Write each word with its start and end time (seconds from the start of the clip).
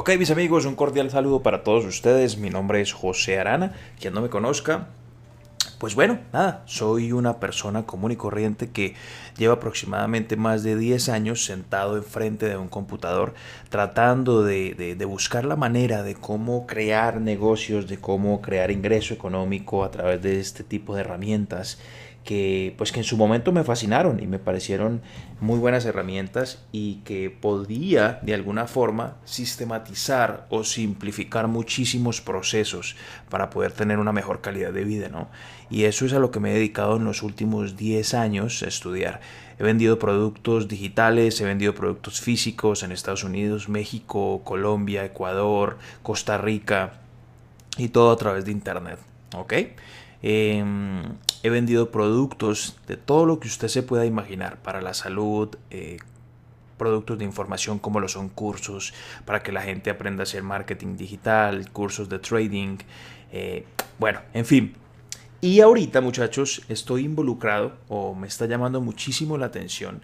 Ok, 0.00 0.12
mis 0.18 0.30
amigos, 0.30 0.64
un 0.64 0.76
cordial 0.76 1.10
saludo 1.10 1.42
para 1.42 1.62
todos 1.62 1.84
ustedes. 1.84 2.38
Mi 2.38 2.48
nombre 2.48 2.80
es 2.80 2.94
José 2.94 3.38
Arana. 3.38 3.74
Quien 4.00 4.14
no 4.14 4.22
me 4.22 4.30
conozca, 4.30 4.86
pues 5.78 5.94
bueno, 5.94 6.20
nada, 6.32 6.62
soy 6.64 7.12
una 7.12 7.38
persona 7.38 7.84
común 7.84 8.12
y 8.12 8.16
corriente 8.16 8.70
que 8.70 8.94
lleva 9.36 9.52
aproximadamente 9.56 10.36
más 10.36 10.62
de 10.62 10.76
10 10.76 11.10
años 11.10 11.44
sentado 11.44 11.98
enfrente 11.98 12.48
de 12.48 12.56
un 12.56 12.68
computador 12.68 13.34
tratando 13.68 14.42
de, 14.42 14.74
de, 14.74 15.04
buscar 15.04 15.44
la 15.44 15.56
manera 15.56 16.02
de 16.02 16.14
cómo 16.14 16.66
crear 16.66 17.20
negocios, 17.20 17.86
de 17.86 17.98
cómo 17.98 18.40
crear 18.40 18.70
ingreso 18.70 19.12
económico 19.12 19.84
a 19.84 19.90
través 19.90 20.22
de 20.22 20.40
este 20.40 20.64
tipo 20.64 20.94
de 20.94 21.02
herramientas 21.02 21.78
que 22.24 22.74
pues 22.76 22.92
que 22.92 23.00
en 23.00 23.04
su 23.04 23.16
momento 23.16 23.50
me 23.50 23.64
fascinaron 23.64 24.22
y 24.22 24.26
me 24.26 24.38
parecieron 24.38 25.00
muy 25.40 25.58
buenas 25.58 25.84
herramientas 25.86 26.62
y 26.70 26.96
que 26.96 27.30
podía 27.30 28.20
de 28.22 28.34
alguna 28.34 28.66
forma 28.66 29.16
sistematizar 29.24 30.46
o 30.50 30.64
simplificar 30.64 31.48
muchísimos 31.48 32.20
procesos 32.20 32.96
para 33.30 33.50
poder 33.50 33.72
tener 33.72 33.98
una 33.98 34.12
mejor 34.12 34.40
calidad 34.42 34.72
de 34.72 34.84
vida, 34.84 35.08
¿no? 35.08 35.28
Y 35.70 35.84
eso 35.84 36.04
es 36.04 36.12
a 36.12 36.18
lo 36.18 36.30
que 36.30 36.40
me 36.40 36.50
he 36.50 36.54
dedicado 36.54 36.96
en 36.96 37.04
los 37.04 37.22
últimos 37.22 37.76
10 37.76 38.14
años 38.14 38.62
a 38.62 38.68
estudiar. 38.68 39.20
He 39.58 39.62
vendido 39.62 39.98
productos 39.98 40.68
digitales, 40.68 41.40
he 41.40 41.44
vendido 41.44 41.74
productos 41.74 42.20
físicos 42.20 42.82
en 42.82 42.92
Estados 42.92 43.24
Unidos, 43.24 43.68
México, 43.68 44.42
Colombia, 44.44 45.04
Ecuador, 45.04 45.78
Costa 46.02 46.38
Rica 46.38 47.00
y 47.76 47.88
todo 47.88 48.10
a 48.10 48.16
través 48.16 48.44
de 48.44 48.52
internet, 48.52 48.98
¿ok? 49.34 49.52
Em, 50.22 51.02
he 51.42 51.50
vendido 51.50 51.90
productos 51.90 52.76
de 52.86 52.96
todo 52.96 53.24
lo 53.24 53.40
que 53.40 53.48
usted 53.48 53.68
se 53.68 53.82
pueda 53.82 54.04
imaginar 54.04 54.58
para 54.58 54.82
la 54.82 54.92
salud, 54.92 55.56
eh, 55.70 55.98
productos 56.76 57.18
de 57.18 57.24
información 57.24 57.78
como 57.78 58.00
lo 58.00 58.08
son 58.08 58.28
cursos 58.30 58.94
para 59.24 59.42
que 59.42 59.52
la 59.52 59.62
gente 59.62 59.90
aprenda 59.90 60.22
a 60.22 60.24
hacer 60.24 60.42
marketing 60.42 60.96
digital, 60.96 61.70
cursos 61.72 62.08
de 62.08 62.18
trading, 62.18 62.78
eh, 63.32 63.64
bueno, 63.98 64.20
en 64.34 64.44
fin. 64.44 64.74
Y 65.42 65.60
ahorita 65.60 66.00
muchachos 66.00 66.62
estoy 66.68 67.04
involucrado 67.04 67.76
o 67.88 68.14
me 68.14 68.26
está 68.26 68.46
llamando 68.46 68.80
muchísimo 68.80 69.38
la 69.38 69.46
atención 69.46 70.02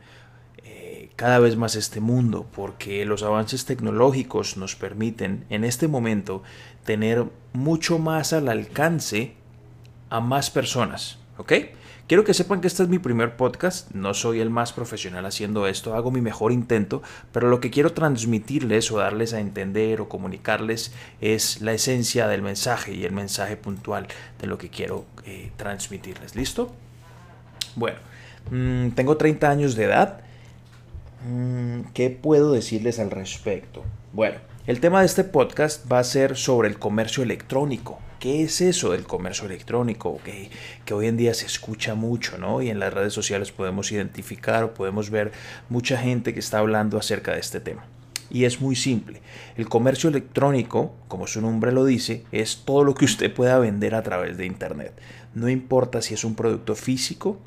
eh, 0.64 1.10
cada 1.16 1.38
vez 1.38 1.56
más 1.56 1.76
este 1.76 2.00
mundo 2.00 2.46
porque 2.54 3.04
los 3.04 3.22
avances 3.22 3.66
tecnológicos 3.66 4.56
nos 4.56 4.76
permiten 4.76 5.44
en 5.50 5.64
este 5.64 5.88
momento 5.88 6.42
tener 6.84 7.26
mucho 7.52 7.98
más 7.98 8.32
al 8.32 8.48
alcance 8.48 9.34
a 10.10 10.20
más 10.20 10.50
personas, 10.50 11.18
¿ok? 11.38 11.52
Quiero 12.06 12.22
que 12.22 12.34
sepan 12.34 12.60
que 12.60 12.68
este 12.68 12.84
es 12.84 12.88
mi 12.88 13.00
primer 13.00 13.36
podcast, 13.36 13.90
no 13.90 14.14
soy 14.14 14.38
el 14.38 14.48
más 14.48 14.72
profesional 14.72 15.26
haciendo 15.26 15.66
esto, 15.66 15.94
hago 15.96 16.12
mi 16.12 16.20
mejor 16.20 16.52
intento, 16.52 17.02
pero 17.32 17.48
lo 17.48 17.58
que 17.58 17.70
quiero 17.70 17.94
transmitirles 17.94 18.92
o 18.92 18.98
darles 18.98 19.34
a 19.34 19.40
entender 19.40 20.00
o 20.00 20.08
comunicarles 20.08 20.92
es 21.20 21.62
la 21.62 21.72
esencia 21.72 22.28
del 22.28 22.42
mensaje 22.42 22.94
y 22.94 23.04
el 23.04 23.10
mensaje 23.10 23.56
puntual 23.56 24.06
de 24.40 24.46
lo 24.46 24.56
que 24.56 24.70
quiero 24.70 25.04
eh, 25.24 25.50
transmitirles. 25.56 26.36
¿Listo? 26.36 26.72
Bueno, 27.74 27.98
mm, 28.52 28.90
tengo 28.90 29.16
30 29.16 29.50
años 29.50 29.74
de 29.74 29.84
edad. 29.86 30.20
Mm, 31.28 31.92
¿Qué 31.92 32.10
puedo 32.10 32.52
decirles 32.52 33.00
al 33.00 33.10
respecto? 33.10 33.82
Bueno, 34.12 34.36
el 34.68 34.78
tema 34.78 35.00
de 35.00 35.06
este 35.06 35.24
podcast 35.24 35.90
va 35.90 35.98
a 35.98 36.04
ser 36.04 36.36
sobre 36.36 36.68
el 36.68 36.78
comercio 36.78 37.24
electrónico. 37.24 37.98
¿Qué 38.26 38.42
es 38.42 38.60
eso 38.60 38.90
del 38.90 39.04
comercio 39.04 39.46
electrónico? 39.46 40.18
Que, 40.24 40.50
que 40.84 40.94
hoy 40.94 41.06
en 41.06 41.16
día 41.16 41.32
se 41.32 41.46
escucha 41.46 41.94
mucho, 41.94 42.38
¿no? 42.38 42.60
Y 42.60 42.70
en 42.70 42.80
las 42.80 42.92
redes 42.92 43.12
sociales 43.12 43.52
podemos 43.52 43.92
identificar 43.92 44.64
o 44.64 44.74
podemos 44.74 45.10
ver 45.10 45.30
mucha 45.68 45.96
gente 45.96 46.34
que 46.34 46.40
está 46.40 46.58
hablando 46.58 46.98
acerca 46.98 47.34
de 47.34 47.38
este 47.38 47.60
tema. 47.60 47.84
Y 48.28 48.42
es 48.42 48.60
muy 48.60 48.74
simple. 48.74 49.20
El 49.56 49.68
comercio 49.68 50.10
electrónico, 50.10 50.92
como 51.06 51.28
su 51.28 51.40
nombre 51.40 51.70
lo 51.70 51.84
dice, 51.84 52.24
es 52.32 52.64
todo 52.64 52.82
lo 52.82 52.96
que 52.96 53.04
usted 53.04 53.32
pueda 53.32 53.60
vender 53.60 53.94
a 53.94 54.02
través 54.02 54.36
de 54.36 54.46
Internet. 54.46 55.00
No 55.32 55.48
importa 55.48 56.02
si 56.02 56.12
es 56.12 56.24
un 56.24 56.34
producto 56.34 56.74
físico, 56.74 57.38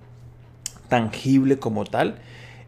tangible 0.87 1.59
como 1.59 1.83
tal, 1.83 2.21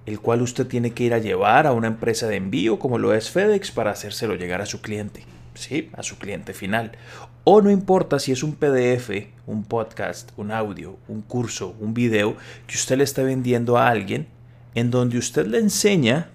el 0.05 0.19
cual 0.19 0.41
usted 0.41 0.67
tiene 0.67 0.91
que 0.91 1.05
ir 1.05 1.13
a 1.13 1.19
llevar 1.19 1.65
a 1.65 1.71
una 1.71 1.87
empresa 1.87 2.27
de 2.27 2.35
envío 2.35 2.77
como 2.77 2.97
lo 2.97 3.13
es 3.13 3.29
FedEx 3.29 3.71
para 3.71 3.91
hacérselo 3.91 4.35
llegar 4.35 4.59
a 4.59 4.65
su 4.65 4.81
cliente. 4.81 5.23
¿Sí? 5.53 5.89
a 5.93 6.03
su 6.03 6.17
cliente 6.17 6.53
final. 6.53 6.91
O 7.43 7.61
no 7.61 7.71
importa 7.71 8.19
si 8.19 8.31
es 8.31 8.43
un 8.43 8.55
PDF, 8.55 9.09
un 9.47 9.63
podcast, 9.63 10.31
un 10.37 10.51
audio, 10.51 10.97
un 11.07 11.21
curso, 11.21 11.75
un 11.79 11.93
video 11.93 12.35
que 12.67 12.75
usted 12.75 12.97
le 12.97 13.03
está 13.03 13.23
vendiendo 13.23 13.77
a 13.77 13.87
alguien 13.87 14.27
en 14.75 14.91
donde 14.91 15.17
usted 15.17 15.45
le 15.47 15.59
enseña 15.59 16.29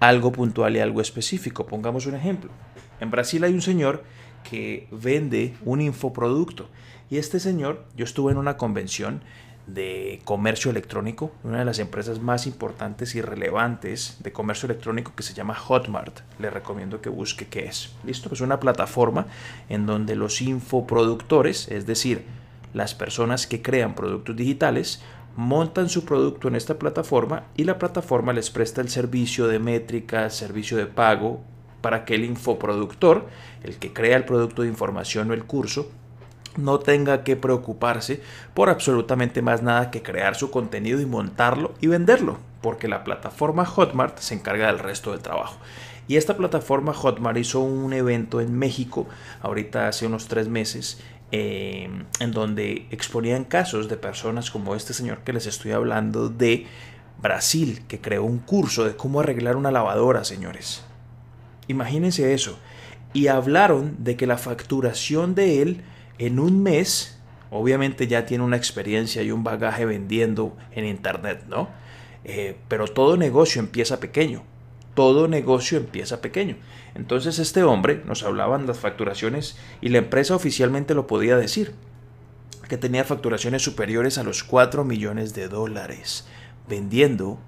algo 0.00 0.32
puntual 0.32 0.76
y 0.76 0.80
algo 0.80 1.00
específico. 1.00 1.66
Pongamos 1.66 2.06
un 2.06 2.14
ejemplo. 2.14 2.50
En 3.00 3.10
Brasil 3.10 3.44
hay 3.44 3.52
un 3.52 3.62
señor 3.62 4.02
que 4.48 4.88
vende 4.90 5.54
un 5.64 5.80
infoproducto 5.80 6.68
y 7.12 7.18
este 7.18 7.40
señor, 7.40 7.84
yo 7.94 8.04
estuve 8.04 8.32
en 8.32 8.38
una 8.38 8.56
convención 8.56 9.20
de 9.66 10.20
comercio 10.24 10.70
electrónico, 10.70 11.32
una 11.44 11.60
de 11.60 11.64
las 11.64 11.78
empresas 11.78 12.20
más 12.20 12.46
importantes 12.46 13.14
y 13.14 13.22
relevantes 13.22 14.18
de 14.20 14.32
comercio 14.32 14.66
electrónico 14.66 15.12
que 15.14 15.22
se 15.22 15.34
llama 15.34 15.54
Hotmart. 15.54 16.20
Le 16.38 16.50
recomiendo 16.50 17.00
que 17.00 17.08
busque 17.08 17.46
qué 17.46 17.66
es. 17.66 17.94
Listo, 18.04 18.28
pues 18.28 18.40
una 18.40 18.60
plataforma 18.60 19.26
en 19.68 19.86
donde 19.86 20.16
los 20.16 20.42
infoproductores, 20.42 21.68
es 21.68 21.86
decir, 21.86 22.24
las 22.74 22.94
personas 22.94 23.46
que 23.46 23.62
crean 23.62 23.94
productos 23.94 24.36
digitales, 24.36 25.02
montan 25.36 25.88
su 25.88 26.04
producto 26.04 26.48
en 26.48 26.56
esta 26.56 26.78
plataforma 26.78 27.44
y 27.56 27.64
la 27.64 27.78
plataforma 27.78 28.32
les 28.32 28.50
presta 28.50 28.80
el 28.80 28.88
servicio 28.88 29.46
de 29.46 29.58
métrica, 29.58 30.28
servicio 30.30 30.76
de 30.76 30.86
pago 30.86 31.42
para 31.80 32.04
que 32.04 32.14
el 32.14 32.24
infoproductor, 32.24 33.26
el 33.62 33.76
que 33.76 33.92
crea 33.92 34.16
el 34.16 34.24
producto 34.24 34.62
de 34.62 34.68
información 34.68 35.30
o 35.30 35.34
el 35.34 35.44
curso, 35.44 35.90
no 36.56 36.78
tenga 36.78 37.24
que 37.24 37.36
preocuparse 37.36 38.20
por 38.54 38.68
absolutamente 38.68 39.42
más 39.42 39.62
nada 39.62 39.90
que 39.90 40.02
crear 40.02 40.34
su 40.34 40.50
contenido 40.50 41.00
y 41.00 41.06
montarlo 41.06 41.74
y 41.80 41.86
venderlo, 41.86 42.38
porque 42.60 42.88
la 42.88 43.04
plataforma 43.04 43.64
Hotmart 43.64 44.18
se 44.18 44.34
encarga 44.34 44.66
del 44.66 44.78
resto 44.78 45.12
del 45.12 45.20
trabajo. 45.20 45.56
Y 46.08 46.16
esta 46.16 46.36
plataforma 46.36 46.92
Hotmart 46.92 47.38
hizo 47.38 47.60
un 47.60 47.92
evento 47.92 48.40
en 48.40 48.58
México, 48.58 49.06
ahorita 49.40 49.88
hace 49.88 50.06
unos 50.06 50.26
tres 50.26 50.48
meses, 50.48 51.00
eh, 51.30 51.88
en 52.20 52.32
donde 52.32 52.86
exponían 52.90 53.44
casos 53.44 53.88
de 53.88 53.96
personas 53.96 54.50
como 54.50 54.74
este 54.74 54.92
señor 54.92 55.20
que 55.20 55.32
les 55.32 55.46
estoy 55.46 55.72
hablando 55.72 56.28
de 56.28 56.66
Brasil, 57.22 57.82
que 57.88 58.00
creó 58.00 58.24
un 58.24 58.38
curso 58.38 58.84
de 58.84 58.96
cómo 58.96 59.20
arreglar 59.20 59.56
una 59.56 59.70
lavadora, 59.70 60.24
señores. 60.24 60.84
Imagínense 61.68 62.34
eso. 62.34 62.58
Y 63.14 63.28
hablaron 63.28 63.96
de 64.04 64.16
que 64.16 64.26
la 64.26 64.36
facturación 64.36 65.34
de 65.34 65.62
él 65.62 65.82
en 66.26 66.38
un 66.38 66.62
mes, 66.62 67.18
obviamente 67.50 68.06
ya 68.06 68.26
tiene 68.26 68.44
una 68.44 68.56
experiencia 68.56 69.22
y 69.22 69.30
un 69.30 69.42
bagaje 69.42 69.84
vendiendo 69.84 70.56
en 70.70 70.84
Internet, 70.84 71.44
¿no? 71.48 71.68
Eh, 72.24 72.56
pero 72.68 72.86
todo 72.86 73.16
negocio 73.16 73.60
empieza 73.60 73.98
pequeño. 73.98 74.44
Todo 74.94 75.26
negocio 75.26 75.78
empieza 75.78 76.20
pequeño. 76.20 76.56
Entonces 76.94 77.38
este 77.38 77.62
hombre 77.62 78.02
nos 78.04 78.22
hablaban 78.22 78.66
las 78.66 78.78
facturaciones 78.78 79.56
y 79.80 79.88
la 79.88 79.98
empresa 79.98 80.36
oficialmente 80.36 80.94
lo 80.94 81.06
podía 81.06 81.36
decir, 81.36 81.74
que 82.68 82.76
tenía 82.76 83.04
facturaciones 83.04 83.62
superiores 83.62 84.16
a 84.16 84.22
los 84.22 84.44
4 84.44 84.84
millones 84.84 85.34
de 85.34 85.48
dólares 85.48 86.26
vendiendo 86.68 87.38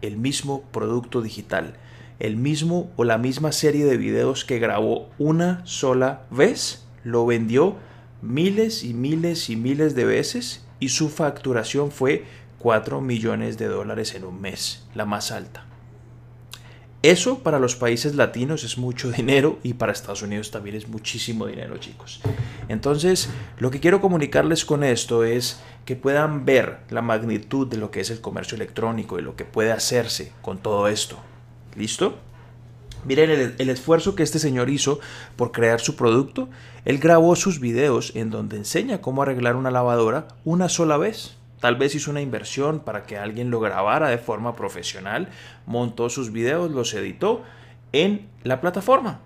el 0.00 0.16
mismo 0.16 0.62
producto 0.72 1.20
digital, 1.20 1.76
el 2.18 2.36
mismo 2.36 2.90
o 2.96 3.04
la 3.04 3.18
misma 3.18 3.52
serie 3.52 3.84
de 3.84 3.98
videos 3.98 4.44
que 4.44 4.58
grabó 4.58 5.10
una 5.18 5.64
sola 5.66 6.22
vez, 6.30 6.86
lo 7.04 7.26
vendió 7.26 7.76
miles 8.22 8.82
y 8.82 8.94
miles 8.94 9.50
y 9.50 9.56
miles 9.56 9.94
de 9.94 10.04
veces 10.04 10.64
y 10.80 10.88
su 10.90 11.08
facturación 11.08 11.90
fue 11.90 12.24
4 12.58 13.00
millones 13.00 13.58
de 13.58 13.68
dólares 13.68 14.14
en 14.14 14.24
un 14.24 14.40
mes, 14.40 14.86
la 14.94 15.04
más 15.04 15.30
alta. 15.30 15.64
Eso 17.02 17.40
para 17.44 17.60
los 17.60 17.76
países 17.76 18.16
latinos 18.16 18.64
es 18.64 18.78
mucho 18.78 19.12
dinero 19.12 19.58
y 19.62 19.74
para 19.74 19.92
Estados 19.92 20.22
Unidos 20.22 20.50
también 20.50 20.76
es 20.76 20.88
muchísimo 20.88 21.46
dinero, 21.46 21.76
chicos. 21.78 22.20
Entonces, 22.68 23.28
lo 23.58 23.70
que 23.70 23.78
quiero 23.78 24.00
comunicarles 24.00 24.64
con 24.64 24.82
esto 24.82 25.22
es 25.22 25.60
que 25.84 25.94
puedan 25.94 26.44
ver 26.44 26.80
la 26.90 27.02
magnitud 27.02 27.68
de 27.68 27.76
lo 27.76 27.92
que 27.92 28.00
es 28.00 28.10
el 28.10 28.20
comercio 28.20 28.56
electrónico 28.56 29.18
y 29.18 29.22
lo 29.22 29.36
que 29.36 29.44
puede 29.44 29.70
hacerse 29.70 30.32
con 30.42 30.58
todo 30.58 30.88
esto. 30.88 31.16
¿Listo? 31.76 32.18
Miren 33.06 33.54
el, 33.56 33.70
esfuerzo 33.70 34.16
que 34.16 34.24
este 34.24 34.40
señor 34.40 34.68
hizo 34.68 34.98
por 35.36 35.52
crear 35.52 35.80
su 35.80 35.94
producto. 35.94 36.48
Él 36.84 36.98
grabó 36.98 37.36
sus 37.36 37.60
videos 37.60 38.12
en 38.16 38.30
donde 38.30 38.56
enseña 38.56 39.00
cómo 39.00 39.22
arreglar 39.22 39.54
una 39.54 39.70
lavadora 39.70 40.26
una 40.44 40.68
sola 40.68 40.96
vez. 40.96 41.36
Tal 41.60 41.76
vez 41.76 41.94
hizo 41.94 42.10
una 42.10 42.20
inversión 42.20 42.80
para 42.80 43.04
que 43.04 43.16
alguien 43.16 43.50
lo 43.50 43.60
grabara 43.60 44.08
de 44.08 44.18
forma 44.18 44.56
profesional, 44.56 45.28
montó 45.66 46.10
sus 46.10 46.32
videos, 46.32 46.72
los 46.72 46.92
editó 46.94 47.44
en 47.92 48.28
la 48.42 48.60
plataforma. 48.60 49.20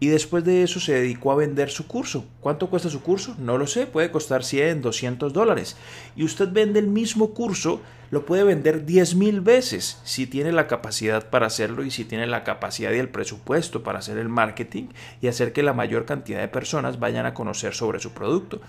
Y 0.00 0.08
después 0.08 0.44
de 0.44 0.62
eso 0.62 0.80
se 0.80 0.92
dedicó 0.92 1.32
a 1.32 1.36
vender 1.36 1.70
su 1.70 1.86
curso. 1.86 2.24
¿Cuánto 2.40 2.68
cuesta 2.68 2.90
su 2.90 3.02
curso? 3.02 3.36
No 3.38 3.58
lo 3.58 3.66
sé, 3.66 3.86
puede 3.86 4.10
costar 4.10 4.44
100, 4.44 4.82
200 4.82 5.32
dólares. 5.32 5.76
Y 6.16 6.24
usted 6.24 6.48
vende 6.50 6.80
el 6.80 6.88
mismo 6.88 7.32
curso, 7.32 7.80
lo 8.10 8.26
puede 8.26 8.44
vender 8.44 8.84
10 8.84 9.14
mil 9.14 9.40
veces 9.40 10.00
si 10.04 10.26
tiene 10.26 10.52
la 10.52 10.66
capacidad 10.66 11.30
para 11.30 11.46
hacerlo 11.46 11.84
y 11.84 11.90
si 11.90 12.04
tiene 12.04 12.26
la 12.26 12.44
capacidad 12.44 12.92
y 12.92 12.98
el 12.98 13.08
presupuesto 13.08 13.82
para 13.82 14.00
hacer 14.00 14.18
el 14.18 14.28
marketing 14.28 14.88
y 15.20 15.28
hacer 15.28 15.52
que 15.52 15.62
la 15.62 15.72
mayor 15.72 16.04
cantidad 16.04 16.40
de 16.40 16.48
personas 16.48 16.98
vayan 16.98 17.26
a 17.26 17.34
conocer 17.34 17.74
sobre 17.74 18.00
su 18.00 18.12
producto. 18.12 18.60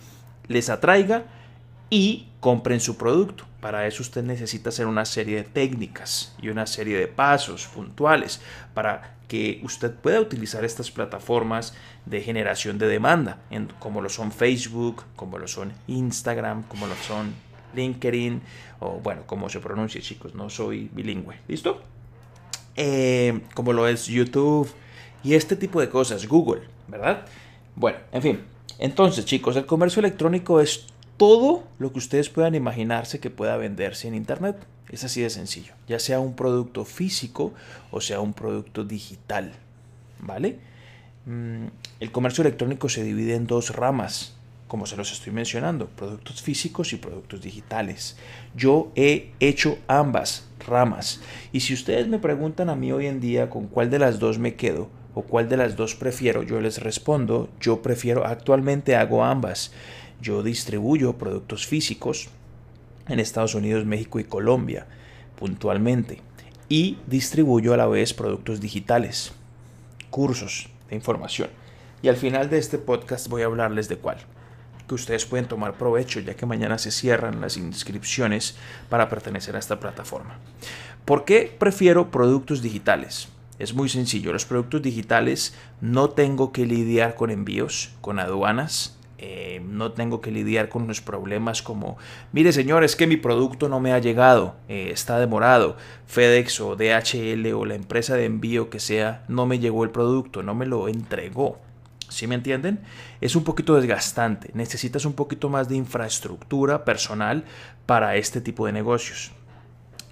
Les 0.48 0.70
atraiga 0.70 1.26
y 1.90 2.28
compren 2.40 2.80
su 2.80 2.98
producto. 2.98 3.46
Para 3.66 3.88
eso 3.88 4.04
usted 4.04 4.22
necesita 4.22 4.70
hacer 4.70 4.86
una 4.86 5.06
serie 5.06 5.38
de 5.38 5.44
técnicas 5.44 6.36
y 6.40 6.50
una 6.50 6.68
serie 6.68 7.00
de 7.00 7.08
pasos 7.08 7.66
puntuales 7.66 8.40
para 8.76 9.16
que 9.28 9.60
usted 9.64 9.92
pueda 9.92 10.22
utilizar 10.22 10.64
estas 10.64 10.92
plataformas 10.92 11.74
de 12.06 12.22
generación 12.22 12.78
de 12.78 12.88
demanda, 12.88 13.40
como 13.80 14.02
lo 14.02 14.10
son 14.10 14.32
Facebook, 14.32 15.02
como 15.16 15.40
lo 15.40 15.48
son 15.48 15.74
Instagram, 15.88 16.62
como 16.68 16.86
lo 16.86 16.94
son 16.94 17.34
LinkedIn, 17.74 18.40
o 18.82 19.00
bueno, 19.00 19.24
como 19.26 19.50
se 19.50 19.60
pronuncia 19.60 20.00
chicos, 20.00 20.36
no 20.36 20.48
soy 20.52 20.88
bilingüe, 20.94 21.40
¿listo? 21.48 21.82
Eh, 22.76 23.42
como 23.56 23.74
lo 23.74 23.88
es 23.88 24.06
YouTube 24.06 24.70
y 25.24 25.34
este 25.34 25.56
tipo 25.56 25.82
de 25.82 25.90
cosas, 25.90 26.28
Google, 26.28 26.62
¿verdad? 26.88 27.26
Bueno, 27.76 27.98
en 28.12 28.22
fin, 28.22 28.42
entonces 28.78 29.26
chicos, 29.26 29.56
el 29.56 29.66
comercio 29.66 30.02
electrónico 30.02 30.62
es 30.62 30.86
todo 31.18 31.64
lo 31.80 31.92
que 31.92 32.00
ustedes 32.00 32.30
puedan 32.30 32.56
imaginarse 32.56 33.20
que 33.20 33.30
pueda 33.30 33.58
venderse 33.58 34.08
en 34.08 34.16
Internet. 34.16 34.58
Es 34.90 35.04
así 35.04 35.22
de 35.22 35.30
sencillo, 35.30 35.74
ya 35.88 36.00
sea 36.00 36.20
un 36.20 36.36
producto 36.36 36.86
físico 36.86 37.54
o 37.92 38.02
sea 38.02 38.20
un 38.20 38.34
producto 38.34 38.84
digital. 38.84 39.54
¿Vale? 40.20 40.60
Mm, 41.26 41.66
el 42.00 42.12
comercio 42.12 42.44
electrónico 42.44 42.88
se 42.88 43.04
divide 43.04 43.36
en 43.36 43.48
dos 43.48 43.76
ramas, 43.76 44.36
como 44.68 44.86
se 44.86 44.96
los 44.96 45.12
estoy 45.12 45.34
mencionando, 45.34 45.88
productos 45.88 46.42
físicos 46.42 46.94
y 46.94 46.98
productos 46.98 47.42
digitales. 47.42 48.18
Yo 48.56 48.92
he 48.96 49.32
hecho 49.40 49.78
ambas 49.88 50.48
ramas 50.68 51.22
y 51.52 51.62
si 51.62 51.74
ustedes 51.74 52.08
me 52.08 52.20
preguntan 52.20 52.70
a 52.70 52.76
mí 52.76 52.92
hoy 52.92 53.08
en 53.08 53.20
día 53.20 53.50
con 53.50 53.68
cuál 53.68 53.90
de 53.90 54.00
las 54.00 54.20
dos 54.20 54.38
me 54.40 54.56
quedo 54.56 54.90
o 55.14 55.24
cuál 55.24 55.50
de 55.50 55.58
las 55.58 55.76
dos 55.76 55.96
prefiero, 55.96 56.44
yo 56.44 56.60
les 56.62 56.82
respondo, 56.82 57.50
yo 57.60 57.82
prefiero, 57.82 58.26
actualmente 58.26 58.96
hago 58.96 59.24
ambas. 59.24 59.72
Yo 60.22 60.44
distribuyo 60.44 61.18
productos 61.18 61.68
físicos 61.68 62.30
en 63.08 63.20
Estados 63.20 63.56
Unidos, 63.56 63.86
México 63.86 64.20
y 64.20 64.24
Colombia 64.24 64.88
puntualmente. 65.36 66.22
Y 66.68 66.98
distribuyo 67.06 67.74
a 67.74 67.78
la 67.78 67.88
vez 67.88 68.14
productos 68.14 68.60
digitales, 68.60 69.34
cursos 70.10 70.70
de 70.90 70.96
información. 70.96 71.50
Y 72.02 72.08
al 72.08 72.18
final 72.18 72.50
de 72.50 72.58
este 72.58 72.78
podcast 72.78 73.28
voy 73.28 73.44
a 73.44 73.46
hablarles 73.46 73.88
de 73.88 73.98
cuál. 73.98 74.18
Que 74.88 74.96
ustedes 74.96 75.26
pueden 75.26 75.48
tomar 75.48 75.78
provecho 75.78 76.20
ya 76.20 76.36
que 76.36 76.46
mañana 76.46 76.78
se 76.78 76.92
cierran 76.92 77.42
las 77.42 77.58
inscripciones 77.58 78.56
para 78.90 79.10
pertenecer 79.10 79.56
a 79.56 79.60
esta 79.60 79.80
plataforma. 79.80 80.40
¿Por 81.06 81.26
qué 81.26 81.56
prefiero 81.58 82.10
productos 82.10 82.62
digitales? 82.62 83.30
Es 83.58 83.74
muy 83.74 83.88
sencillo, 83.88 84.34
los 84.34 84.46
productos 84.46 84.82
digitales 84.82 85.56
no 85.80 86.10
tengo 86.10 86.52
que 86.52 86.66
lidiar 86.66 87.16
con 87.16 87.32
envíos, 87.32 87.92
con 88.02 88.20
aduanas, 88.20 88.95
eh, 89.18 89.62
no 89.66 89.94
tengo 89.94 90.20
que 90.20 90.32
lidiar 90.32 90.68
con 90.68 90.84
unos 90.84 91.02
problemas 91.02 91.62
como, 91.62 91.98
mire 92.34 92.52
señor, 92.52 92.84
es 92.84 92.96
que 92.96 93.08
mi 93.08 93.18
producto 93.18 93.70
no 93.70 93.80
me 93.80 93.94
ha 93.94 94.00
llegado, 94.00 94.56
eh, 94.68 94.90
está 94.92 95.20
demorado, 95.20 95.78
FedEx 96.06 96.60
o 96.60 96.76
DHL 96.76 97.54
o 97.54 97.66
la 97.66 97.76
empresa 97.76 98.16
de 98.16 98.26
envío 98.26 98.70
que 98.70 98.80
sea, 98.80 99.24
no 99.28 99.46
me 99.46 99.60
llegó 99.60 99.84
el 99.84 99.92
producto, 99.92 100.44
no 100.44 100.54
me 100.54 100.66
lo 100.66 100.88
entregó. 100.88 101.60
¿Sí 102.08 102.28
me 102.28 102.36
entienden? 102.36 102.82
Es 103.20 103.36
un 103.36 103.44
poquito 103.44 103.76
desgastante, 103.76 104.52
necesitas 104.54 105.06
un 105.06 105.14
poquito 105.14 105.50
más 105.50 105.68
de 105.70 105.76
infraestructura 105.76 106.86
personal 106.86 107.46
para 107.86 108.16
este 108.16 108.42
tipo 108.42 108.68
de 108.68 108.74
negocios. 108.74 109.32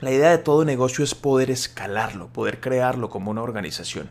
La 0.01 0.11
idea 0.11 0.31
de 0.31 0.39
todo 0.39 0.65
negocio 0.65 1.03
es 1.03 1.13
poder 1.13 1.51
escalarlo, 1.51 2.27
poder 2.29 2.59
crearlo 2.59 3.09
como 3.09 3.31
una 3.31 3.41
organización. 3.41 4.09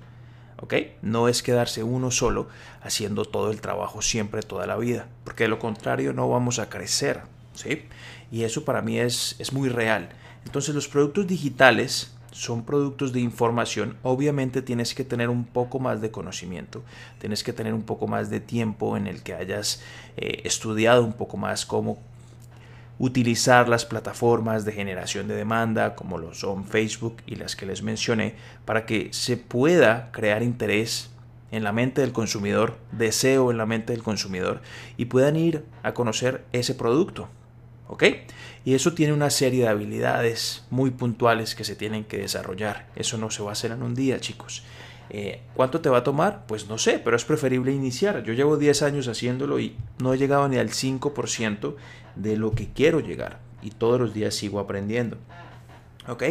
No 1.03 1.29
es 1.29 1.43
quedarse 1.43 1.83
uno 1.83 2.11
solo 2.11 2.49
haciendo 2.83 3.25
todo 3.25 3.51
el 3.51 3.61
trabajo 3.61 4.01
siempre, 4.01 4.43
toda 4.43 4.67
la 4.67 4.77
vida, 4.77 5.09
porque 5.25 5.45
de 5.45 5.49
lo 5.49 5.59
contrario 5.59 6.13
no 6.13 6.29
vamos 6.29 6.59
a 6.59 6.69
crecer, 6.69 7.23
¿sí? 7.55 7.85
Y 8.31 8.45
eso 8.45 8.65
para 8.65 8.81
mí 8.81 8.99
es, 8.99 9.37
es 9.39 9.53
muy 9.53 9.69
real. 9.69 10.09
Entonces 10.47 10.75
los 10.75 10.89
productos 10.89 11.27
digitales 11.27 12.13
son 12.31 12.65
productos 12.65 13.13
de 13.13 13.21
información, 13.21 13.97
obviamente 14.03 14.63
tienes 14.63 14.95
que 14.95 15.05
tener 15.05 15.29
un 15.29 15.45
poco 15.45 15.79
más 15.79 16.01
de 16.01 16.11
conocimiento, 16.11 16.83
tienes 17.19 17.45
que 17.45 17.53
tener 17.53 17.75
un 17.75 17.83
poco 17.83 18.07
más 18.07 18.31
de 18.31 18.41
tiempo 18.41 18.97
en 18.97 19.07
el 19.07 19.23
que 19.23 19.35
hayas 19.35 19.83
eh, 20.17 20.41
estudiado 20.45 21.05
un 21.05 21.13
poco 21.13 21.37
más 21.37 21.67
cómo 21.67 21.99
utilizar 22.99 23.69
las 23.69 23.85
plataformas 23.85 24.65
de 24.65 24.73
generación 24.73 25.29
de 25.29 25.35
demanda 25.35 25.95
como 25.95 26.19
lo 26.19 26.35
son 26.35 26.65
Facebook 26.65 27.17
y 27.27 27.37
las 27.37 27.57
que 27.57 27.67
les 27.67 27.83
mencioné 27.83 28.35
para 28.65 28.87
que 28.87 29.09
se 29.13 29.37
pueda 29.37 30.11
crear 30.13 30.43
interés 30.43 31.11
en 31.51 31.65
la 31.65 31.73
mente 31.73 32.01
del 32.01 32.13
consumidor, 32.13 32.79
deseo 32.93 33.51
en 33.51 33.59
la 33.59 33.67
mente 33.67 33.93
del 33.93 34.03
consumidor 34.03 34.63
y 34.97 35.05
puedan 35.07 35.37
ir 35.37 35.65
a 35.83 35.95
conocer 35.95 36.45
ese 36.53 36.75
producto. 36.75 37.29
¿Ok? 37.89 38.05
Y 38.65 38.75
eso 38.75 38.95
tiene 38.95 39.13
una 39.13 39.29
serie 39.29 39.65
de 39.65 39.69
habilidades 39.69 40.65
muy 40.71 40.91
puntuales 40.91 41.55
que 41.55 41.65
se 41.65 41.77
tienen 41.77 42.05
que 42.05 42.19
desarrollar. 42.19 42.87
Eso 42.97 43.19
no 43.19 43.31
se 43.31 43.43
va 43.43 43.51
a 43.51 43.53
hacer 43.53 43.71
en 43.71 43.83
un 43.83 43.95
día, 43.95 44.19
chicos. 44.19 44.63
Eh, 45.11 45.43
¿Cuánto 45.53 45.83
te 45.83 45.91
va 45.91 45.99
a 45.99 46.05
tomar? 46.05 46.47
Pues 46.47 46.69
no 46.69 46.79
sé, 46.79 46.99
pero 46.99 47.17
es 47.17 47.25
preferible 47.27 47.71
iniciar. 47.71 48.23
Yo 48.23 48.33
llevo 48.33 48.57
10 48.57 48.81
años 48.81 49.09
haciéndolo 49.09 49.61
y 49.61 49.77
no 49.99 50.15
he 50.15 50.17
llegado 50.17 50.49
ni 50.49 50.57
al 50.57 50.71
5% 50.71 51.75
de 52.17 52.37
lo 52.37 52.53
que 52.53 52.69
quiero 52.69 53.01
llegar. 53.01 53.41
Y 53.63 53.71
todos 53.71 54.01
los 54.01 54.15
días 54.15 54.35
sigo 54.35 54.59
aprendiendo. 54.59 55.19
¿Ok? 56.09 56.25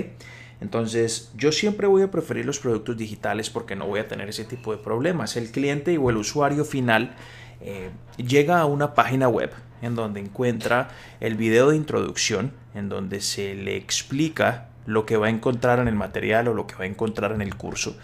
Entonces, 0.60 1.32
yo 1.36 1.52
siempre 1.52 1.88
voy 1.88 2.04
a 2.04 2.12
preferir 2.12 2.46
los 2.46 2.60
productos 2.60 2.98
digitales 2.98 3.50
porque 3.50 3.76
no 3.76 3.88
voy 3.88 4.00
a 4.00 4.08
tener 4.08 4.30
ese 4.30 4.46
tipo 4.46 4.72
de 4.72 4.78
problemas. 4.78 5.36
El 5.38 5.50
cliente 5.52 5.98
o 5.98 6.10
el 6.10 6.18
usuario 6.18 6.66
final 6.66 7.16
eh, 7.62 7.90
llega 8.18 8.60
a 8.60 8.66
una 8.66 8.94
página 8.94 9.28
web 9.28 9.52
en 9.82 9.96
donde 9.96 10.20
encuentra 10.20 10.90
el 11.20 11.36
video 11.36 11.70
de 11.70 11.78
introducción, 11.78 12.52
en 12.76 12.90
donde 12.90 13.22
se 13.22 13.56
le 13.56 13.76
explica 13.76 14.68
lo 14.86 15.06
que 15.06 15.18
va 15.18 15.28
a 15.28 15.30
encontrar 15.30 15.80
en 15.80 15.88
el 15.88 15.96
material 15.96 16.48
o 16.50 16.54
lo 16.54 16.68
que 16.68 16.76
va 16.76 16.84
a 16.84 16.88
encontrar 16.88 17.32
en 17.32 17.42
el 17.42 17.56
curso 17.56 17.96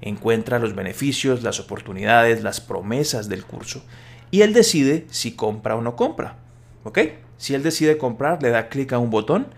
encuentra 0.00 0.58
los 0.58 0.74
beneficios, 0.74 1.42
las 1.42 1.60
oportunidades, 1.60 2.42
las 2.42 2.60
promesas 2.60 3.28
del 3.28 3.44
curso 3.44 3.82
y 4.30 4.42
él 4.42 4.52
decide 4.52 5.06
si 5.10 5.32
compra 5.32 5.76
o 5.76 5.82
no 5.82 5.96
compra. 5.96 6.36
¿Ok? 6.84 6.98
Si 7.36 7.54
él 7.54 7.62
decide 7.62 7.98
comprar, 7.98 8.42
le 8.42 8.50
da 8.50 8.68
clic 8.68 8.92
a 8.92 8.98
un 8.98 9.10
botón, 9.10 9.48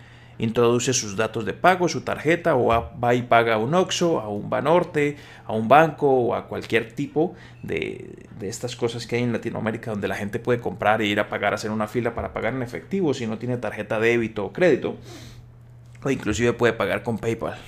introduce 0.41 0.93
sus 0.95 1.17
datos 1.17 1.45
de 1.45 1.53
pago, 1.53 1.89
su 1.89 2.01
tarjeta 2.01 2.57
o 2.57 2.69
va 2.69 3.15
y 3.15 3.23
paga 3.23 3.55
a 3.55 3.59
un 3.59 3.75
OXO, 3.75 4.21
a 4.21 4.29
un 4.29 4.49
Banorte, 4.49 5.17
a 5.45 5.53
un 5.53 5.69
banco 5.69 6.11
o 6.11 6.35
a 6.35 6.49
cualquier 6.49 6.93
tipo 6.93 7.35
de, 7.63 8.27
estas 8.41 8.75
cosas 8.75 9.07
que 9.07 9.17
hay 9.17 9.23
en 9.23 9.33
Latinoamérica 9.33 9.91
donde 9.91 10.09
la 10.09 10.17
gente 10.17 10.39
puede 10.39 10.61
comprar 10.61 11.03
e 11.03 11.07
ir 11.07 11.21
a 11.21 11.29
pagar, 11.29 11.53
hacer 11.53 11.71
una 11.71 11.87
fila 11.87 12.15
para 12.15 12.33
pagar 12.33 12.55
en 12.55 12.63
efectivo 12.63 13.13
si 13.13 13.27
no 13.27 13.39
tiene 13.39 13.59
tarjeta 13.59 14.01
débito 14.01 14.47
o 14.47 14.53
crédito. 14.53 14.97
O 16.03 16.11
inclusive 16.11 16.55
puede 16.55 16.73
pagar 16.73 17.03
con 17.03 17.19
PayPal. 17.19 17.59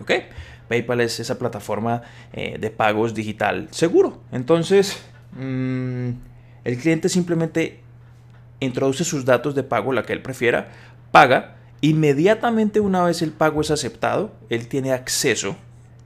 ¿Ok? 0.00 0.12
PayPal 0.68 1.00
es 1.00 1.18
esa 1.18 1.36
plataforma 1.36 2.02
eh, 2.32 2.58
de 2.60 2.70
pagos 2.70 3.12
digital 3.12 3.66
seguro. 3.72 4.22
Entonces, 4.30 5.02
mm, 5.32 6.10
el 6.62 6.78
cliente 6.78 7.08
simplemente 7.08 7.80
introduce 8.60 9.04
sus 9.04 9.24
datos 9.24 9.54
de 9.54 9.62
pago, 9.62 9.92
la 9.92 10.04
que 10.04 10.12
él 10.12 10.22
prefiera, 10.22 10.68
paga. 11.10 11.56
Inmediatamente 11.80 12.80
una 12.80 13.02
vez 13.02 13.22
el 13.22 13.32
pago 13.32 13.62
es 13.62 13.70
aceptado, 13.70 14.32
él 14.50 14.68
tiene 14.68 14.92
acceso 14.92 15.56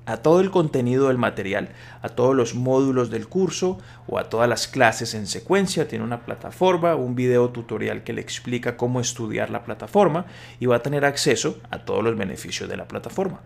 a 0.06 0.18
todo 0.18 0.40
el 0.40 0.50
contenido 0.50 1.08
del 1.08 1.18
material, 1.18 1.70
a 2.02 2.10
todos 2.10 2.34
los 2.34 2.54
módulos 2.54 3.10
del 3.10 3.26
curso 3.26 3.78
o 4.06 4.18
a 4.18 4.28
todas 4.28 4.48
las 4.48 4.68
clases 4.68 5.14
en 5.14 5.26
secuencia. 5.26 5.88
Tiene 5.88 6.04
una 6.04 6.24
plataforma, 6.24 6.94
un 6.94 7.14
video 7.14 7.50
tutorial 7.50 8.04
que 8.04 8.12
le 8.12 8.20
explica 8.20 8.76
cómo 8.76 9.00
estudiar 9.00 9.50
la 9.50 9.64
plataforma 9.64 10.26
y 10.60 10.66
va 10.66 10.76
a 10.76 10.82
tener 10.82 11.04
acceso 11.04 11.58
a 11.70 11.78
todos 11.78 12.04
los 12.04 12.16
beneficios 12.16 12.68
de 12.68 12.76
la 12.76 12.86
plataforma. 12.86 13.40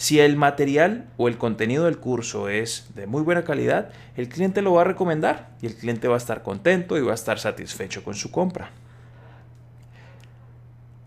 Si 0.00 0.18
el 0.18 0.34
material 0.34 1.04
o 1.18 1.28
el 1.28 1.36
contenido 1.36 1.84
del 1.84 1.98
curso 1.98 2.48
es 2.48 2.86
de 2.94 3.06
muy 3.06 3.20
buena 3.20 3.44
calidad, 3.44 3.90
el 4.16 4.30
cliente 4.30 4.62
lo 4.62 4.72
va 4.72 4.80
a 4.80 4.84
recomendar 4.84 5.50
y 5.60 5.66
el 5.66 5.76
cliente 5.76 6.08
va 6.08 6.14
a 6.14 6.16
estar 6.16 6.42
contento 6.42 6.96
y 6.96 7.02
va 7.02 7.12
a 7.12 7.14
estar 7.14 7.38
satisfecho 7.38 8.02
con 8.02 8.14
su 8.14 8.30
compra. 8.30 8.70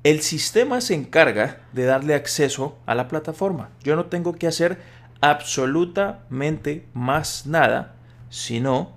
El 0.04 0.22
sistema 0.22 0.80
se 0.80 0.94
encarga 0.94 1.58
de 1.72 1.86
darle 1.86 2.14
acceso 2.14 2.78
a 2.86 2.94
la 2.94 3.08
plataforma. 3.08 3.70
Yo 3.82 3.96
no 3.96 4.06
tengo 4.06 4.36
que 4.36 4.46
hacer 4.46 4.78
absolutamente 5.22 6.86
más 6.94 7.48
nada, 7.48 7.96
sino 8.30 8.96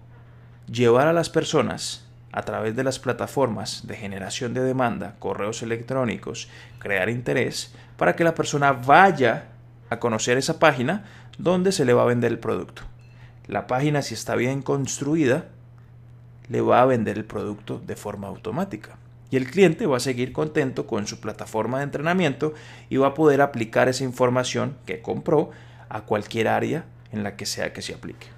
llevar 0.70 1.06
a 1.06 1.14
las 1.14 1.30
personas 1.30 2.06
a 2.32 2.42
través 2.42 2.76
de 2.76 2.84
las 2.84 2.98
plataformas 2.98 3.86
de 3.86 3.96
generación 3.96 4.52
de 4.52 4.60
demanda, 4.60 5.16
correos 5.18 5.62
electrónicos, 5.62 6.50
crear 6.80 7.08
interés, 7.08 7.74
para 7.96 8.14
que 8.14 8.24
la 8.24 8.34
persona 8.34 8.72
vaya 8.72 9.55
a 9.90 9.98
conocer 9.98 10.38
esa 10.38 10.58
página 10.58 11.04
donde 11.38 11.72
se 11.72 11.84
le 11.84 11.92
va 11.92 12.02
a 12.02 12.06
vender 12.06 12.32
el 12.32 12.38
producto. 12.38 12.82
la 13.46 13.68
página 13.68 14.02
si 14.02 14.14
está 14.14 14.34
bien 14.34 14.60
construida, 14.60 15.46
le 16.48 16.60
va 16.60 16.82
a 16.82 16.86
vender 16.86 17.16
el 17.16 17.24
producto 17.24 17.80
de 17.84 17.94
forma 17.94 18.26
automática. 18.26 18.98
Y 19.30 19.36
el 19.36 19.50
cliente 19.50 19.86
va 19.86 19.96
a 19.96 20.00
seguir 20.00 20.32
contento 20.32 20.86
con 20.86 21.06
su 21.06 21.20
plataforma 21.20 21.78
de 21.78 21.84
entrenamiento 21.84 22.54
y 22.88 22.96
va 22.96 23.08
a 23.08 23.14
poder 23.14 23.40
aplicar 23.40 23.88
esa 23.88 24.04
información 24.04 24.76
que 24.86 25.02
compró 25.02 25.50
a 25.88 26.02
cualquier 26.02 26.48
área 26.48 26.86
en 27.12 27.22
la 27.22 27.36
que 27.36 27.46
sea 27.46 27.72
que 27.72 27.82
se 27.82 27.94
aplique. 27.94 28.28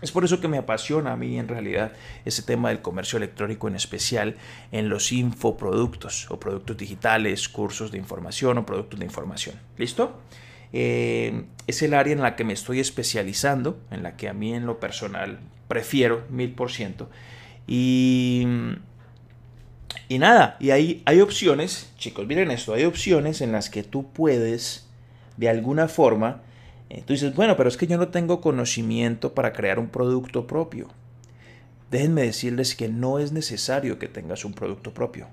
Es 0.00 0.12
por 0.12 0.24
eso 0.24 0.40
que 0.40 0.46
me 0.46 0.58
apasiona 0.58 1.12
a 1.12 1.16
mí 1.16 1.38
en 1.38 1.48
realidad 1.48 1.92
ese 2.24 2.42
tema 2.42 2.68
del 2.68 2.80
comercio 2.80 3.16
electrónico 3.16 3.66
en 3.66 3.74
especial 3.74 4.36
en 4.70 4.88
los 4.88 5.10
infoproductos 5.10 6.30
o 6.30 6.38
productos 6.38 6.76
digitales, 6.76 7.48
cursos 7.48 7.90
de 7.90 7.98
información 7.98 8.58
o 8.58 8.66
productos 8.66 9.00
de 9.00 9.06
información. 9.06 9.56
¿Listo? 9.76 10.20
Eh, 10.72 11.44
es 11.66 11.82
el 11.82 11.94
área 11.94 12.12
en 12.12 12.20
la 12.20 12.36
que 12.36 12.44
me 12.44 12.52
estoy 12.52 12.80
especializando, 12.80 13.78
en 13.90 14.02
la 14.02 14.16
que 14.16 14.28
a 14.28 14.32
mí 14.32 14.54
en 14.54 14.66
lo 14.66 14.80
personal 14.80 15.38
prefiero 15.68 16.24
mil 16.30 16.52
por 16.52 16.70
ciento. 16.70 17.10
Y, 17.66 18.46
nada, 20.08 20.56
y 20.60 20.70
hay 20.70 21.20
opciones, 21.20 21.92
chicos, 21.98 22.26
miren 22.26 22.50
esto, 22.50 22.74
hay 22.74 22.84
opciones 22.84 23.40
en 23.40 23.52
las 23.52 23.68
que 23.70 23.82
tú 23.82 24.10
puedes 24.12 24.86
de 25.36 25.48
alguna 25.48 25.88
forma 25.88 26.42
eh, 26.90 27.02
tú 27.04 27.12
dices, 27.12 27.34
bueno, 27.34 27.56
pero 27.56 27.68
es 27.68 27.76
que 27.76 27.86
yo 27.86 27.98
no 27.98 28.08
tengo 28.08 28.40
conocimiento 28.40 29.34
para 29.34 29.52
crear 29.52 29.78
un 29.78 29.88
producto 29.88 30.46
propio. 30.46 30.88
Déjenme 31.90 32.22
decirles 32.22 32.74
que 32.74 32.88
no 32.88 33.18
es 33.18 33.32
necesario 33.32 33.98
que 33.98 34.08
tengas 34.08 34.44
un 34.44 34.54
producto 34.54 34.94
propio. 34.94 35.28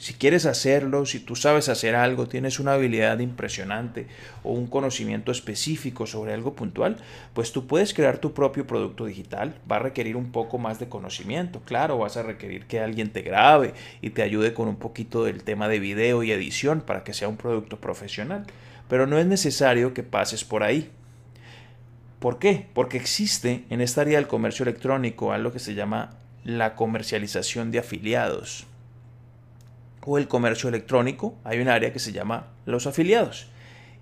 Si 0.00 0.14
quieres 0.14 0.46
hacerlo, 0.46 1.04
si 1.04 1.20
tú 1.20 1.36
sabes 1.36 1.68
hacer 1.68 1.94
algo, 1.94 2.26
tienes 2.26 2.58
una 2.58 2.72
habilidad 2.72 3.18
impresionante 3.18 4.06
o 4.42 4.52
un 4.52 4.66
conocimiento 4.66 5.30
específico 5.30 6.06
sobre 6.06 6.32
algo 6.32 6.54
puntual, 6.54 6.96
pues 7.34 7.52
tú 7.52 7.66
puedes 7.66 7.92
crear 7.92 8.16
tu 8.16 8.32
propio 8.32 8.66
producto 8.66 9.04
digital. 9.04 9.54
Va 9.70 9.76
a 9.76 9.80
requerir 9.80 10.16
un 10.16 10.32
poco 10.32 10.56
más 10.56 10.80
de 10.80 10.88
conocimiento. 10.88 11.60
Claro, 11.66 11.98
vas 11.98 12.16
a 12.16 12.22
requerir 12.22 12.64
que 12.64 12.80
alguien 12.80 13.12
te 13.12 13.20
grabe 13.20 13.74
y 14.00 14.10
te 14.10 14.22
ayude 14.22 14.54
con 14.54 14.68
un 14.68 14.76
poquito 14.76 15.24
del 15.24 15.44
tema 15.44 15.68
de 15.68 15.78
video 15.78 16.22
y 16.22 16.32
edición 16.32 16.80
para 16.80 17.04
que 17.04 17.12
sea 17.12 17.28
un 17.28 17.36
producto 17.36 17.78
profesional 17.78 18.46
pero 18.90 19.06
no 19.06 19.18
es 19.18 19.26
necesario 19.26 19.94
que 19.94 20.02
pases 20.02 20.44
por 20.44 20.64
ahí. 20.64 20.90
¿Por 22.18 22.40
qué? 22.40 22.66
Porque 22.74 22.98
existe 22.98 23.64
en 23.70 23.80
esta 23.80 24.00
área 24.00 24.18
del 24.18 24.26
comercio 24.26 24.64
electrónico 24.64 25.32
algo 25.32 25.52
que 25.52 25.60
se 25.60 25.74
llama 25.74 26.18
la 26.42 26.74
comercialización 26.74 27.70
de 27.70 27.78
afiliados. 27.78 28.66
O 30.04 30.18
el 30.18 30.28
comercio 30.28 30.68
electrónico, 30.68 31.34
hay 31.44 31.60
un 31.60 31.68
área 31.68 31.92
que 31.92 31.98
se 31.98 32.12
llama 32.12 32.48
los 32.66 32.86
afiliados. 32.86 33.48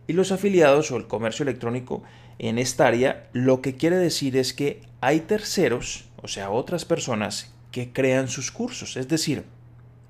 Y 0.07 0.13
los 0.13 0.33
afiliados 0.33 0.91
o 0.91 0.97
el 0.97 1.07
comercio 1.07 1.43
electrónico 1.43 2.03
en 2.39 2.59
esta 2.59 2.87
área 2.87 3.29
lo 3.33 3.61
que 3.61 3.77
quiere 3.77 3.97
decir 3.97 4.37
es 4.37 4.53
que 4.53 4.81
hay 5.01 5.21
terceros, 5.21 6.05
o 6.23 6.29
sea, 6.29 6.51
otras 6.51 6.85
personas 6.85 7.53
que 7.73 7.93
crean 7.93 8.29
sus 8.29 8.51
cursos. 8.51 8.97
Es 8.97 9.09
decir, 9.09 9.45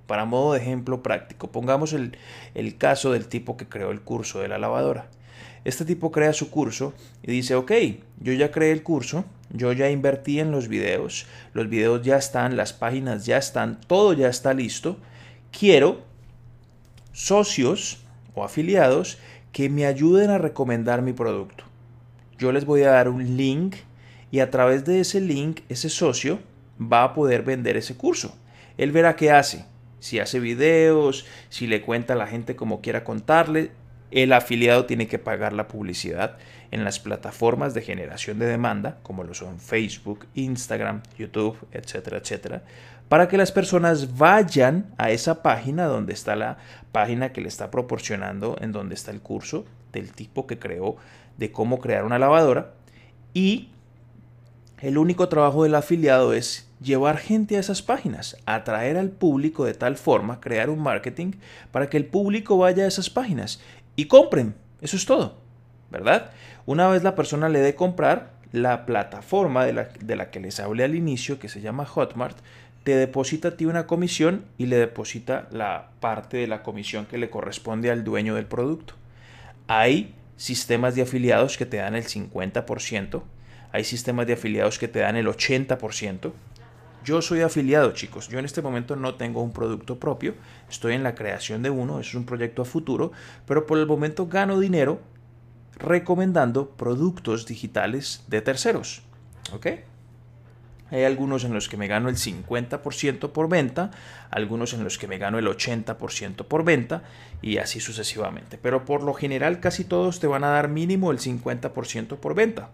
para 0.07 0.25
modo 0.25 0.55
de 0.55 0.61
ejemplo 0.61 1.03
práctico, 1.03 1.53
pongamos 1.53 1.93
el, 1.93 2.17
caso 2.79 3.13
del 3.13 3.29
tipo 3.29 3.57
que 3.57 3.69
creó 3.69 3.91
el 3.91 4.01
curso 4.01 4.41
de 4.41 4.49
la 4.49 4.59
lavadora. 4.59 5.09
Este 5.65 5.85
tipo 5.85 6.11
crea 6.11 6.33
su 6.33 6.51
curso 6.51 6.95
y 7.23 7.33
dice, 7.33 7.55
ok, 7.55 7.73
yo 8.21 8.33
ya 8.33 8.51
creé 8.51 8.73
el 8.73 8.83
curso, 8.83 9.25
yo 9.51 9.73
ya 9.73 9.91
invertí 9.91 10.41
en 10.41 10.51
los 10.51 10.69
videos, 10.69 11.27
los 11.53 11.69
videos 11.69 12.03
ya 12.03 12.17
están, 12.17 12.57
las 12.57 12.73
páginas 12.73 13.27
ya 13.27 13.37
están, 13.37 13.81
todo 13.87 14.13
ya 14.15 14.29
está 14.29 14.55
listo. 14.55 14.97
Quiero 15.51 16.03
socios 17.13 18.05
o 18.35 18.45
afiliados 18.45 19.19
que 19.53 19.69
me 19.69 19.87
ayuden 19.87 20.31
a 20.31 20.39
recomendar 20.39 21.03
mi 21.03 21.13
producto. 21.13 21.65
Yo 22.39 22.53
les 22.53 22.65
voy 22.65 22.83
a 22.83 22.91
dar 22.91 23.09
un 23.09 23.37
link 23.37 23.77
y 24.31 24.41
a 24.41 24.51
través 24.51 24.85
de 24.85 25.01
ese 25.01 25.21
link 25.21 25.61
ese 25.69 25.89
socio 25.89 26.39
va 26.81 27.03
a 27.03 27.15
poder 27.15 27.43
vender 27.43 27.77
ese 27.77 27.97
curso. 27.97 28.37
Él 28.77 28.93
verá 28.93 29.17
qué 29.17 29.33
hace 29.33 29.65
si 30.01 30.21
hace 30.21 30.41
videos, 30.41 31.27
si 31.49 31.67
le 31.67 31.83
cuenta 31.83 32.15
a 32.15 32.17
la 32.17 32.27
gente 32.27 32.57
como 32.57 32.81
quiera 32.81 33.05
contarle, 33.05 33.71
el 34.11 34.33
afiliado 34.33 34.87
tiene 34.87 35.07
que 35.07 35.19
pagar 35.19 35.53
la 35.53 35.69
publicidad 35.69 36.39
en 36.71 36.85
las 36.85 36.99
plataformas 36.99 37.75
de 37.75 37.83
generación 37.83 38.39
de 38.39 38.47
demanda, 38.47 38.99
como 39.03 39.25
lo 39.25 39.35
son 39.35 39.59
Facebook, 39.59 40.27
Instagram, 40.35 41.03
YouTube, 41.19 41.59
etcétera, 41.73 42.19
etcétera, 42.19 42.63
para 43.09 43.29
que 43.29 43.39
las 43.39 43.53
personas 43.53 44.17
vayan 44.17 44.93
a 44.99 45.11
esa 45.11 45.43
página 45.43 45.87
donde 45.87 46.13
está 46.13 46.37
la 46.37 46.59
página 46.93 47.33
que 47.33 47.41
le 47.41 47.49
está 47.49 47.71
proporcionando, 47.71 48.57
en 48.61 48.73
donde 48.73 48.95
está 48.95 49.11
el 49.11 49.21
curso 49.21 49.65
del 49.93 50.13
tipo 50.13 50.47
que 50.47 50.59
creó 50.59 50.97
de 51.37 51.51
cómo 51.53 51.79
crear 51.79 52.05
una 52.05 52.19
lavadora 52.19 52.73
y 53.33 53.71
el 54.81 54.99
único 54.99 55.29
trabajo 55.29 55.65
del 55.65 55.75
afiliado 55.75 56.33
es 56.33 56.69
llevar 56.81 57.19
gente 57.19 57.57
a 57.57 57.61
esas 57.61 57.83
páginas, 57.83 58.37
atraer 58.47 58.97
al 58.97 59.11
público 59.11 59.65
de 59.65 59.75
tal 59.75 59.97
forma, 59.97 60.41
crear 60.41 60.71
un 60.71 60.81
marketing 60.81 61.33
para 61.73 61.89
que 61.89 61.97
el 61.97 62.07
público 62.07 62.59
vaya 62.59 62.85
a 62.85 62.89
esas 62.89 63.11
páginas 63.11 63.61
y 63.97 64.05
compren. 64.05 64.55
Eso 64.81 64.97
es 64.97 65.05
todo, 65.05 65.39
¿verdad? 65.91 66.31
Una 66.67 66.89
vez 66.89 67.03
la 67.03 67.17
persona 67.17 67.49
le 67.49 67.61
dé 67.61 67.75
comprar, 67.75 68.39
la 68.53 68.87
plataforma 68.87 69.65
de 69.65 69.73
la, 69.73 69.89
de 70.01 70.17
la 70.17 70.31
que 70.31 70.41
les 70.41 70.61
hablé 70.61 70.85
al 70.85 70.95
inicio, 70.95 71.39
que 71.39 71.49
se 71.49 71.61
llama 71.61 71.85
Hotmart, 71.85 72.39
te 72.85 72.97
deposita 72.97 73.49
a 73.49 73.57
ti 73.57 73.67
una 73.67 73.87
comisión 73.87 74.45
y 74.57 74.67
le 74.67 74.77
deposita 74.77 75.49
la 75.51 75.91
parte 76.01 76.39
de 76.39 76.47
la 76.47 76.63
comisión 76.63 77.07
que 77.07 77.19
le 77.19 77.31
corresponde 77.31 77.91
al 77.91 78.05
dueño 78.05 78.35
del 78.35 78.47
producto. 78.47 78.95
Hay 79.67 80.15
sistemas 80.37 80.95
de 80.95 81.03
afiliados 81.03 81.59
que 81.59 81.67
te 81.67 81.79
dan 81.79 81.95
el 81.95 82.05
50%, 82.05 83.23
hay 83.73 83.85
sistemas 83.85 84.27
de 84.27 84.33
afiliados 84.35 84.79
que 84.79 84.89
te 84.89 85.01
dan 85.01 85.17
el 85.17 85.27
80%. 85.27 86.33
Yo 87.05 87.23
soy 87.23 87.43
afiliado, 87.43 87.93
chicos. 87.93 88.29
Yo 88.29 88.39
en 88.39 88.45
este 88.45 88.63
momento 88.63 88.97
no 88.97 89.15
tengo 89.15 89.43
un 89.43 89.53
producto 89.53 89.99
propio. 89.99 90.35
Estoy 90.69 90.95
en 90.95 91.03
la 91.03 91.15
creación 91.15 91.63
de 91.63 91.71
uno. 91.71 92.01
es 92.01 92.15
un 92.15 92.25
proyecto 92.25 92.63
a 92.63 92.65
futuro. 92.65 93.13
Pero 93.47 93.67
por 93.67 93.79
el 93.79 93.87
momento 93.87 94.27
gano 94.27 94.59
dinero 94.59 95.01
recomendando 95.79 96.71
productos 96.71 97.47
digitales 97.47 98.25
de 98.27 98.41
terceros. 98.41 99.03
¿Ok? 99.53 99.67
Hay 100.91 101.05
algunos 101.05 101.45
en 101.45 101.53
los 101.53 101.69
que 101.69 101.77
me 101.77 101.87
gano 101.87 102.09
el 102.09 102.17
50% 102.17 103.33
por 103.33 103.49
venta, 103.49 103.91
algunos 104.31 104.73
en 104.73 104.85
los 104.85 104.99
que 104.99 105.07
me 105.07 105.19
gano 105.19 105.39
el 105.39 105.47
80% 105.47 106.47
por 106.47 106.65
venta 106.65 107.03
y 107.43 107.59
así 107.59 107.81
sucesivamente. 107.81 108.59
Pero 108.59 108.85
por 108.85 109.03
lo 109.03 109.13
general 109.13 109.61
casi 109.61 109.85
todos 109.85 110.21
te 110.21 110.27
van 110.27 110.45
a 110.45 110.49
dar 110.49 110.69
mínimo 110.69 111.11
el 111.11 111.19
50% 111.19 112.17
por 112.17 112.35
venta. 112.35 112.71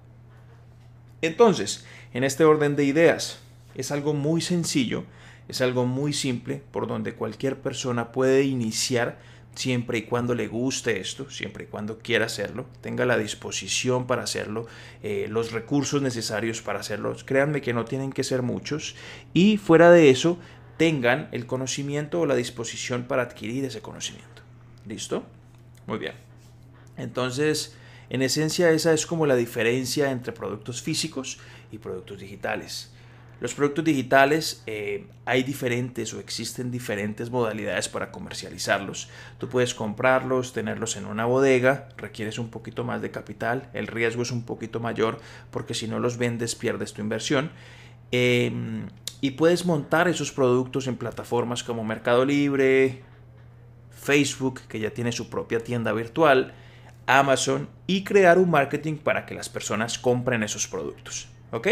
Entonces, 1.22 1.84
en 2.12 2.22
este 2.22 2.44
orden 2.44 2.76
de 2.76 2.84
ideas, 2.84 3.40
es 3.74 3.90
algo 3.90 4.14
muy 4.14 4.40
sencillo, 4.40 5.04
es 5.48 5.60
algo 5.60 5.86
muy 5.86 6.12
simple 6.12 6.62
por 6.70 6.86
donde 6.86 7.14
cualquier 7.14 7.58
persona 7.60 8.12
puede 8.12 8.44
iniciar 8.44 9.18
siempre 9.54 9.98
y 9.98 10.02
cuando 10.02 10.34
le 10.34 10.48
guste 10.48 11.00
esto, 11.00 11.30
siempre 11.30 11.64
y 11.64 11.66
cuando 11.66 11.98
quiera 11.98 12.26
hacerlo, 12.26 12.66
tenga 12.80 13.04
la 13.04 13.18
disposición 13.18 14.06
para 14.06 14.22
hacerlo, 14.22 14.66
eh, 15.02 15.26
los 15.28 15.52
recursos 15.52 16.02
necesarios 16.02 16.62
para 16.62 16.80
hacerlo. 16.80 17.14
Créanme 17.24 17.60
que 17.60 17.72
no 17.72 17.84
tienen 17.84 18.12
que 18.12 18.24
ser 18.24 18.42
muchos 18.42 18.94
y 19.32 19.56
fuera 19.56 19.90
de 19.90 20.10
eso 20.10 20.38
tengan 20.76 21.28
el 21.32 21.46
conocimiento 21.46 22.20
o 22.20 22.26
la 22.26 22.34
disposición 22.34 23.04
para 23.04 23.22
adquirir 23.22 23.64
ese 23.64 23.80
conocimiento. 23.80 24.42
¿Listo? 24.86 25.24
Muy 25.86 25.98
bien. 25.98 26.14
Entonces, 26.96 27.76
en 28.10 28.22
esencia 28.22 28.70
esa 28.70 28.92
es 28.92 29.06
como 29.06 29.26
la 29.26 29.36
diferencia 29.36 30.10
entre 30.10 30.32
productos 30.32 30.82
físicos 30.82 31.38
y 31.72 31.78
productos 31.78 32.18
digitales. 32.18 32.93
Los 33.44 33.52
productos 33.52 33.84
digitales 33.84 34.62
eh, 34.66 35.04
hay 35.26 35.42
diferentes 35.42 36.14
o 36.14 36.18
existen 36.18 36.70
diferentes 36.70 37.28
modalidades 37.28 37.90
para 37.90 38.10
comercializarlos. 38.10 39.10
Tú 39.36 39.50
puedes 39.50 39.74
comprarlos, 39.74 40.54
tenerlos 40.54 40.96
en 40.96 41.04
una 41.04 41.26
bodega, 41.26 41.90
requieres 41.98 42.38
un 42.38 42.48
poquito 42.48 42.84
más 42.84 43.02
de 43.02 43.10
capital, 43.10 43.68
el 43.74 43.86
riesgo 43.86 44.22
es 44.22 44.30
un 44.30 44.46
poquito 44.46 44.80
mayor 44.80 45.20
porque 45.50 45.74
si 45.74 45.86
no 45.86 45.98
los 45.98 46.16
vendes 46.16 46.54
pierdes 46.54 46.94
tu 46.94 47.02
inversión. 47.02 47.50
Em, 48.12 48.86
y 49.20 49.32
puedes 49.32 49.66
montar 49.66 50.08
esos 50.08 50.32
productos 50.32 50.86
en 50.86 50.96
plataformas 50.96 51.62
como 51.62 51.84
Mercado 51.84 52.24
Libre, 52.24 53.02
Facebook, 53.90 54.62
que 54.68 54.80
ya 54.80 54.92
tiene 54.92 55.12
su 55.12 55.28
propia 55.28 55.60
tienda 55.60 55.92
virtual, 55.92 56.54
Amazon 57.06 57.68
y 57.86 58.04
crear 58.04 58.38
un 58.38 58.50
marketing 58.50 58.94
para 58.94 59.26
que 59.26 59.34
las 59.34 59.50
personas 59.50 59.98
compren 59.98 60.42
esos 60.42 60.66
productos. 60.66 61.28
¿Ok? 61.50 61.68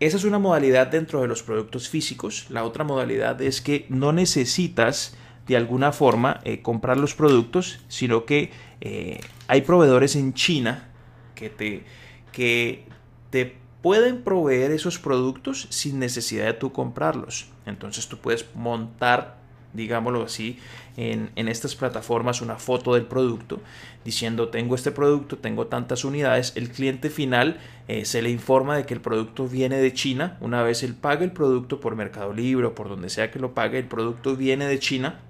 Esa 0.00 0.16
es 0.16 0.24
una 0.24 0.38
modalidad 0.38 0.86
dentro 0.86 1.20
de 1.20 1.28
los 1.28 1.42
productos 1.42 1.90
físicos. 1.90 2.46
La 2.48 2.64
otra 2.64 2.84
modalidad 2.84 3.42
es 3.42 3.60
que 3.60 3.84
no 3.90 4.12
necesitas 4.12 5.14
de 5.46 5.58
alguna 5.58 5.92
forma 5.92 6.40
eh, 6.44 6.62
comprar 6.62 6.96
los 6.96 7.14
productos, 7.14 7.80
sino 7.88 8.24
que 8.24 8.50
eh, 8.80 9.20
hay 9.46 9.60
proveedores 9.60 10.16
en 10.16 10.32
China 10.32 10.88
que 11.34 11.50
te, 11.50 11.84
que 12.32 12.86
te 13.28 13.56
pueden 13.82 14.22
proveer 14.22 14.70
esos 14.70 14.98
productos 14.98 15.66
sin 15.68 15.98
necesidad 15.98 16.46
de 16.46 16.54
tú 16.54 16.72
comprarlos. 16.72 17.50
Entonces 17.66 18.08
tú 18.08 18.16
puedes 18.18 18.46
montar 18.54 19.39
digámoslo 19.72 20.24
así, 20.24 20.58
en, 20.96 21.30
estas 21.36 21.76
plataformas 21.76 22.40
una 22.40 22.56
foto 22.56 22.94
del 22.94 23.06
producto 23.06 23.60
diciendo 24.04 24.48
tengo 24.48 24.74
este 24.74 24.90
producto, 24.90 25.38
tengo 25.38 25.66
tantas 25.66 26.04
unidades, 26.04 26.52
el 26.56 26.70
cliente 26.70 27.10
final 27.10 27.58
eh, 27.88 28.04
se 28.04 28.22
le 28.22 28.30
informa 28.30 28.76
de 28.76 28.86
que 28.86 28.94
el 28.94 29.00
producto 29.00 29.46
viene 29.46 29.76
de 29.76 29.92
China, 29.92 30.36
una 30.40 30.62
vez 30.62 30.82
él 30.82 30.94
paga 30.94 31.24
el 31.24 31.32
producto 31.32 31.80
por 31.80 31.96
Mercado 31.96 32.32
Libre 32.32 32.66
o 32.66 32.74
por 32.74 32.88
donde 32.88 33.10
sea 33.10 33.30
que 33.30 33.38
lo 33.38 33.54
pague, 33.54 33.78
el 33.78 33.86
producto 33.86 34.36
viene 34.36 34.66
de 34.66 34.78
China 34.78 35.20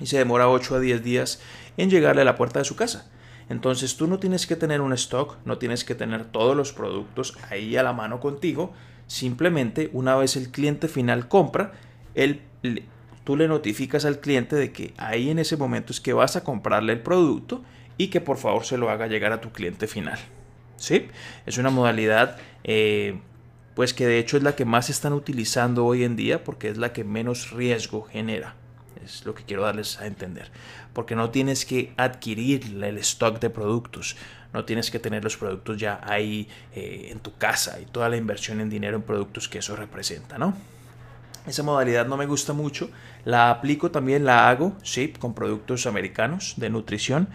y 0.00 0.06
se 0.06 0.18
demora 0.18 0.48
8 0.48 0.76
a 0.76 0.80
10 0.80 1.02
días 1.02 1.40
en 1.76 1.90
llegarle 1.90 2.22
a 2.22 2.26
la 2.26 2.36
puerta 2.36 2.58
de 2.58 2.64
su 2.64 2.76
casa. 2.76 3.10
Entonces 3.48 3.96
tú 3.96 4.06
no 4.06 4.18
tienes 4.18 4.46
que 4.46 4.56
tener 4.56 4.80
un 4.80 4.92
stock, 4.92 5.36
no 5.44 5.58
tienes 5.58 5.84
que 5.84 5.94
tener 5.94 6.24
todos 6.24 6.56
los 6.56 6.72
productos 6.72 7.36
ahí 7.50 7.76
a 7.76 7.82
la 7.82 7.92
mano 7.92 8.20
contigo, 8.20 8.72
simplemente 9.06 9.90
una 9.92 10.16
vez 10.16 10.36
el 10.36 10.50
cliente 10.50 10.88
final 10.88 11.28
compra, 11.28 11.72
él 12.14 12.40
tú 13.24 13.36
le 13.36 13.48
notificas 13.48 14.04
al 14.04 14.20
cliente 14.20 14.56
de 14.56 14.72
que 14.72 14.94
ahí 14.96 15.30
en 15.30 15.38
ese 15.38 15.56
momento 15.56 15.92
es 15.92 16.00
que 16.00 16.12
vas 16.12 16.36
a 16.36 16.44
comprarle 16.44 16.92
el 16.92 17.00
producto 17.00 17.62
y 17.98 18.08
que 18.08 18.20
por 18.20 18.36
favor 18.36 18.64
se 18.64 18.78
lo 18.78 18.90
haga 18.90 19.06
llegar 19.06 19.32
a 19.32 19.40
tu 19.40 19.52
cliente 19.52 19.86
final. 19.86 20.18
¿Sí? 20.76 21.08
Es 21.46 21.58
una 21.58 21.70
modalidad 21.70 22.36
eh, 22.64 23.20
pues 23.74 23.94
que 23.94 24.06
de 24.06 24.18
hecho 24.18 24.36
es 24.36 24.42
la 24.42 24.54
que 24.54 24.64
más 24.64 24.90
están 24.90 25.12
utilizando 25.12 25.86
hoy 25.86 26.04
en 26.04 26.16
día 26.16 26.44
porque 26.44 26.68
es 26.68 26.76
la 26.76 26.92
que 26.92 27.04
menos 27.04 27.50
riesgo 27.50 28.02
genera. 28.02 28.54
Es 29.02 29.24
lo 29.24 29.34
que 29.34 29.44
quiero 29.44 29.62
darles 29.62 29.98
a 29.98 30.06
entender. 30.06 30.50
Porque 30.92 31.16
no 31.16 31.30
tienes 31.30 31.64
que 31.64 31.92
adquirir 31.96 32.82
el 32.82 32.98
stock 32.98 33.40
de 33.40 33.50
productos. 33.50 34.16
No 34.52 34.64
tienes 34.64 34.90
que 34.90 34.98
tener 34.98 35.24
los 35.24 35.36
productos 35.36 35.78
ya 35.78 36.00
ahí 36.04 36.48
eh, 36.74 37.08
en 37.10 37.20
tu 37.20 37.34
casa 37.36 37.80
y 37.80 37.86
toda 37.86 38.08
la 38.08 38.16
inversión 38.16 38.60
en 38.60 38.68
dinero 38.68 38.96
en 38.96 39.02
productos 39.02 39.48
que 39.48 39.58
eso 39.58 39.74
representa, 39.74 40.38
¿no? 40.38 40.54
Esa 41.46 41.62
modalidad 41.62 42.06
no 42.06 42.16
me 42.16 42.26
gusta 42.26 42.52
mucho. 42.52 42.90
La 43.24 43.50
aplico 43.50 43.90
también, 43.90 44.24
la 44.24 44.48
hago, 44.48 44.76
sí, 44.82 45.12
con 45.18 45.34
productos 45.34 45.86
americanos 45.86 46.54
de 46.56 46.70
nutrición. 46.70 47.28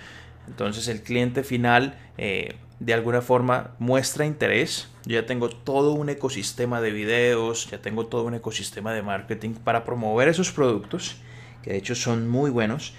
Entonces 0.48 0.88
el 0.88 1.02
cliente 1.04 1.44
final 1.44 1.98
eh, 2.18 2.56
de 2.80 2.94
alguna 2.94 3.22
forma 3.22 3.72
muestra 3.80 4.26
interés. 4.26 4.88
Yo 5.06 5.20
ya 5.20 5.26
tengo 5.26 5.50
todo 5.50 5.94
un 5.94 6.10
ecosistema 6.10 6.82
de 6.82 6.92
videos, 6.92 7.70
ya 7.70 7.82
tengo 7.82 8.08
todo 8.08 8.24
un 8.24 8.36
ecosistema 8.36 8.94
de 8.94 9.02
marketing 9.02 9.52
para 9.52 9.84
promover 9.84 10.28
esos 10.28 10.52
productos, 10.52 11.18
que 11.64 11.72
de 11.72 11.78
hecho 11.78 11.96
son 11.96 12.28
muy 12.28 12.50
buenos, 12.50 12.94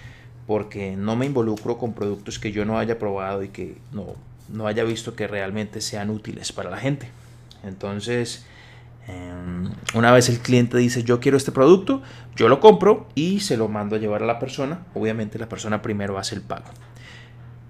porque 0.47 0.97
no 0.97 1.17
me 1.17 1.27
involucro 1.27 1.79
con 1.79 1.93
productos 1.93 2.38
que 2.38 2.53
yo 2.53 2.65
no 2.65 2.79
haya 2.79 2.99
probado 2.99 3.43
y 3.43 3.49
que 3.49 3.77
no, 3.93 4.17
no 4.49 4.67
haya 4.67 4.85
visto 4.85 5.15
que 5.15 5.27
realmente 5.27 5.81
sean 5.81 6.11
útiles 6.11 6.53
para 6.53 6.71
la 6.71 6.79
gente. 6.79 7.11
Entonces, 7.62 8.47
una 9.95 10.12
vez 10.12 10.29
el 10.29 10.41
cliente 10.41 10.77
dice 10.77 11.03
yo 11.03 11.21
quiero 11.21 11.37
este 11.37 11.53
producto, 11.53 12.03
yo 12.37 12.49
lo 12.49 12.61
compro 12.61 13.07
y 13.15 13.41
se 13.41 13.57
lo 13.57 13.69
mando 13.69 13.97
a 13.97 13.99
llevar 13.99 14.23
a 14.23 14.27
la 14.27 14.38
persona. 14.38 14.87
Obviamente 14.95 15.38
la 15.38 15.49
persona 15.49 15.83
primero 15.83 16.19
hace 16.19 16.35
el 16.35 16.43
pago. 16.43 16.67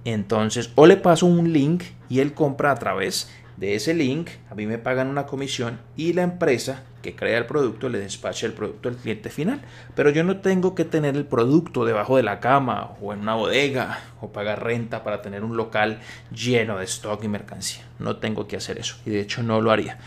Entonces, 0.04 0.70
o 0.74 0.86
le 0.86 0.96
paso 0.96 1.26
un 1.26 1.52
link 1.52 1.84
y 2.08 2.20
él 2.20 2.34
compra 2.34 2.70
a 2.72 2.76
través 2.76 3.30
de 3.56 3.74
ese 3.74 3.92
link, 3.92 4.30
a 4.50 4.54
mí 4.54 4.66
me 4.66 4.78
pagan 4.78 5.08
una 5.08 5.26
comisión 5.26 5.80
y 5.96 6.12
la 6.12 6.22
empresa 6.22 6.84
que 7.02 7.16
crea 7.16 7.38
el 7.38 7.46
producto 7.46 7.88
le 7.88 7.98
despacha 7.98 8.46
el 8.46 8.52
producto 8.52 8.88
al 8.88 8.96
cliente 8.96 9.30
final. 9.30 9.60
Pero 9.94 10.10
yo 10.10 10.22
no 10.24 10.38
tengo 10.38 10.74
que 10.74 10.84
tener 10.84 11.16
el 11.16 11.26
producto 11.26 11.84
debajo 11.84 12.16
de 12.16 12.22
la 12.22 12.40
cama 12.40 12.92
o 13.00 13.12
en 13.12 13.20
una 13.20 13.34
bodega 13.34 14.00
o 14.20 14.32
pagar 14.32 14.62
renta 14.62 15.02
para 15.02 15.22
tener 15.22 15.44
un 15.44 15.56
local 15.56 16.00
lleno 16.32 16.78
de 16.78 16.84
stock 16.84 17.22
y 17.24 17.28
mercancía. 17.28 17.84
No 17.98 18.16
tengo 18.16 18.46
que 18.46 18.56
hacer 18.56 18.78
eso 18.78 18.96
y 19.04 19.10
de 19.10 19.20
hecho 19.20 19.42
no 19.42 19.60
lo 19.60 19.70
haría 19.70 19.98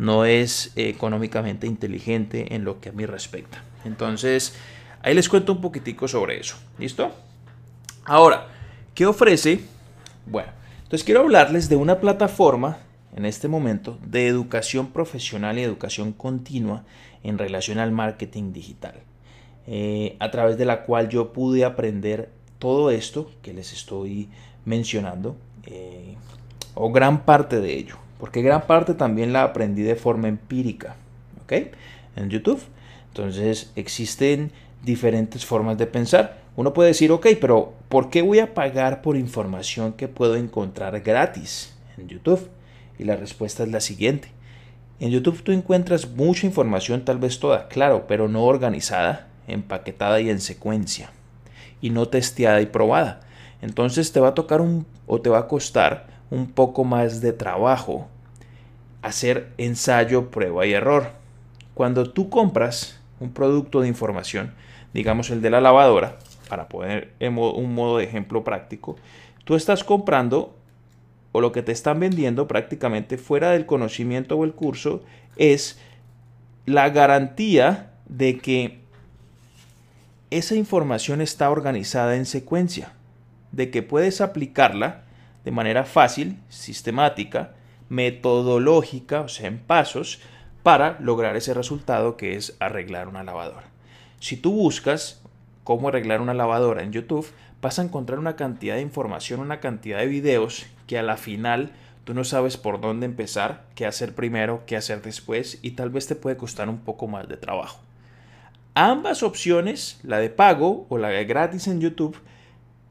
no 0.00 0.24
es 0.24 0.72
económicamente 0.76 1.66
inteligente 1.66 2.54
en 2.54 2.64
lo 2.64 2.80
que 2.80 2.88
a 2.88 2.92
mí 2.92 3.04
respecta. 3.04 3.62
Entonces, 3.84 4.56
ahí 5.02 5.14
les 5.14 5.28
cuento 5.28 5.52
un 5.52 5.60
poquitico 5.60 6.08
sobre 6.08 6.40
eso. 6.40 6.56
¿Listo? 6.78 7.12
Ahora, 8.06 8.46
¿qué 8.94 9.04
ofrece? 9.04 9.60
Bueno, 10.24 10.48
entonces 10.84 11.04
quiero 11.04 11.20
hablarles 11.20 11.68
de 11.68 11.76
una 11.76 12.00
plataforma 12.00 12.78
en 13.14 13.26
este 13.26 13.46
momento 13.46 13.98
de 14.02 14.26
educación 14.26 14.86
profesional 14.86 15.58
y 15.58 15.64
educación 15.64 16.14
continua 16.14 16.82
en 17.22 17.36
relación 17.36 17.78
al 17.78 17.92
marketing 17.92 18.54
digital, 18.54 18.94
eh, 19.66 20.16
a 20.18 20.30
través 20.30 20.56
de 20.56 20.64
la 20.64 20.84
cual 20.84 21.10
yo 21.10 21.34
pude 21.34 21.66
aprender 21.66 22.30
todo 22.58 22.90
esto 22.90 23.30
que 23.42 23.52
les 23.52 23.74
estoy 23.74 24.30
mencionando, 24.64 25.36
eh, 25.66 26.16
o 26.74 26.90
gran 26.90 27.26
parte 27.26 27.60
de 27.60 27.76
ello 27.76 27.98
porque 28.20 28.42
gran 28.42 28.66
parte 28.66 28.94
también 28.94 29.32
la 29.32 29.42
aprendí 29.42 29.82
de 29.82 29.96
forma 29.96 30.28
empírica, 30.28 30.96
¿ok? 31.42 31.52
En 32.16 32.28
YouTube. 32.28 32.60
Entonces 33.08 33.72
existen 33.74 34.52
diferentes 34.84 35.44
formas 35.44 35.78
de 35.78 35.86
pensar. 35.86 36.38
Uno 36.54 36.74
puede 36.74 36.88
decir, 36.88 37.10
ok, 37.10 37.26
pero 37.40 37.72
¿por 37.88 38.10
qué 38.10 38.22
voy 38.22 38.38
a 38.38 38.54
pagar 38.54 39.00
por 39.00 39.16
información 39.16 39.94
que 39.94 40.06
puedo 40.06 40.36
encontrar 40.36 41.00
gratis 41.00 41.74
en 41.96 42.08
YouTube? 42.08 42.48
Y 42.98 43.04
la 43.04 43.16
respuesta 43.16 43.62
es 43.62 43.70
la 43.70 43.80
siguiente. 43.80 44.28
En 45.00 45.10
YouTube 45.10 45.42
tú 45.42 45.52
encuentras 45.52 46.10
mucha 46.10 46.46
información, 46.46 47.06
tal 47.06 47.18
vez 47.18 47.40
toda, 47.40 47.68
claro, 47.68 48.04
pero 48.06 48.28
no 48.28 48.44
organizada, 48.44 49.28
empaquetada 49.48 50.20
y 50.20 50.28
en 50.28 50.40
secuencia. 50.40 51.10
Y 51.80 51.88
no 51.88 52.08
testeada 52.08 52.60
y 52.60 52.66
probada. 52.66 53.20
Entonces 53.62 54.12
te 54.12 54.20
va 54.20 54.28
a 54.28 54.34
tocar 54.34 54.60
un, 54.60 54.84
o 55.06 55.22
te 55.22 55.30
va 55.30 55.38
a 55.38 55.48
costar 55.48 56.19
un 56.30 56.50
poco 56.50 56.84
más 56.84 57.20
de 57.20 57.32
trabajo 57.32 58.08
hacer 59.02 59.52
ensayo, 59.58 60.30
prueba 60.30 60.66
y 60.66 60.72
error. 60.72 61.12
Cuando 61.74 62.10
tú 62.10 62.28
compras 62.28 63.00
un 63.18 63.32
producto 63.32 63.80
de 63.80 63.88
información, 63.88 64.54
digamos 64.92 65.30
el 65.30 65.42
de 65.42 65.50
la 65.50 65.60
lavadora, 65.60 66.18
para 66.48 66.68
poner 66.68 67.12
un 67.20 67.74
modo 67.74 67.98
de 67.98 68.04
ejemplo 68.04 68.44
práctico, 68.44 68.96
tú 69.44 69.54
estás 69.54 69.84
comprando 69.84 70.54
o 71.32 71.40
lo 71.40 71.52
que 71.52 71.62
te 71.62 71.72
están 71.72 72.00
vendiendo 72.00 72.48
prácticamente 72.48 73.16
fuera 73.16 73.50
del 73.50 73.66
conocimiento 73.66 74.36
o 74.36 74.44
el 74.44 74.52
curso 74.52 75.02
es 75.36 75.78
la 76.66 76.90
garantía 76.90 77.92
de 78.06 78.38
que 78.38 78.80
esa 80.30 80.54
información 80.54 81.20
está 81.20 81.50
organizada 81.50 82.16
en 82.16 82.26
secuencia, 82.26 82.92
de 83.52 83.70
que 83.70 83.82
puedes 83.82 84.20
aplicarla 84.20 85.04
de 85.44 85.50
manera 85.50 85.84
fácil, 85.84 86.38
sistemática, 86.48 87.54
metodológica, 87.88 89.22
o 89.22 89.28
sea, 89.28 89.48
en 89.48 89.58
pasos, 89.58 90.20
para 90.62 90.98
lograr 91.00 91.36
ese 91.36 91.54
resultado 91.54 92.16
que 92.16 92.36
es 92.36 92.56
arreglar 92.60 93.08
una 93.08 93.24
lavadora. 93.24 93.68
Si 94.20 94.36
tú 94.36 94.52
buscas 94.52 95.22
cómo 95.64 95.88
arreglar 95.88 96.20
una 96.20 96.34
lavadora 96.34 96.82
en 96.82 96.92
YouTube, 96.92 97.30
vas 97.62 97.78
a 97.78 97.82
encontrar 97.82 98.18
una 98.18 98.36
cantidad 98.36 98.74
de 98.74 98.82
información, 98.82 99.40
una 99.40 99.60
cantidad 99.60 99.98
de 99.98 100.06
videos 100.06 100.66
que 100.86 100.98
a 100.98 101.02
la 101.02 101.16
final 101.16 101.72
tú 102.04 102.14
no 102.14 102.24
sabes 102.24 102.56
por 102.56 102.80
dónde 102.80 103.06
empezar, 103.06 103.64
qué 103.74 103.86
hacer 103.86 104.14
primero, 104.14 104.62
qué 104.66 104.76
hacer 104.76 105.02
después 105.02 105.58
y 105.62 105.72
tal 105.72 105.90
vez 105.90 106.06
te 106.06 106.16
puede 106.16 106.36
costar 106.36 106.68
un 106.68 106.78
poco 106.78 107.06
más 107.06 107.28
de 107.28 107.36
trabajo. 107.36 107.80
Ambas 108.74 109.22
opciones, 109.22 110.00
la 110.02 110.18
de 110.18 110.30
pago 110.30 110.86
o 110.88 110.98
la 110.98 111.08
de 111.08 111.24
gratis 111.24 111.66
en 111.66 111.80
YouTube, 111.80 112.16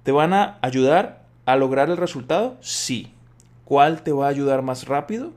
te 0.04 0.12
van 0.12 0.34
a 0.34 0.58
ayudar 0.62 1.19
a 1.54 1.58
lograr 1.58 1.90
el 1.90 1.98
resultado? 1.98 2.58
Sí. 2.62 3.14
¿Cuál 3.66 4.02
te 4.02 4.12
va 4.12 4.26
a 4.26 4.30
ayudar 4.30 4.62
más 4.62 4.88
rápido? 4.88 5.32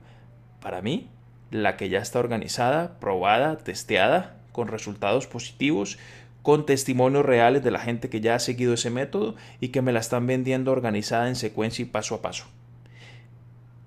Para 0.61 0.83
mí, 0.83 1.09
la 1.51 1.77
que 1.77 1.89
ya 1.89 1.99
está 1.99 2.19
organizada, 2.19 2.99
probada, 2.99 3.59
testeada, 3.59 4.37
con 4.53 4.69
resultados 4.69 5.27
positivos, 5.27 5.99
con 6.43 6.67
testimonios 6.67 7.25
reales 7.25 7.63
de 7.63 7.71
la 7.71 7.79
gente 7.79 8.09
que 8.09 8.21
ya 8.21 8.35
ha 8.35 8.39
seguido 8.39 8.75
ese 8.75 8.91
método 8.91 9.37
y 9.61 9.69
que 9.69 9.83
me 9.83 9.93
la 9.93 10.01
están 10.01 10.27
vendiendo 10.27 10.73
organizada 10.73 11.29
en 11.29 11.37
secuencia 11.37 11.83
y 11.83 11.87
paso 11.87 12.17
a 12.17 12.23
paso. 12.23 12.45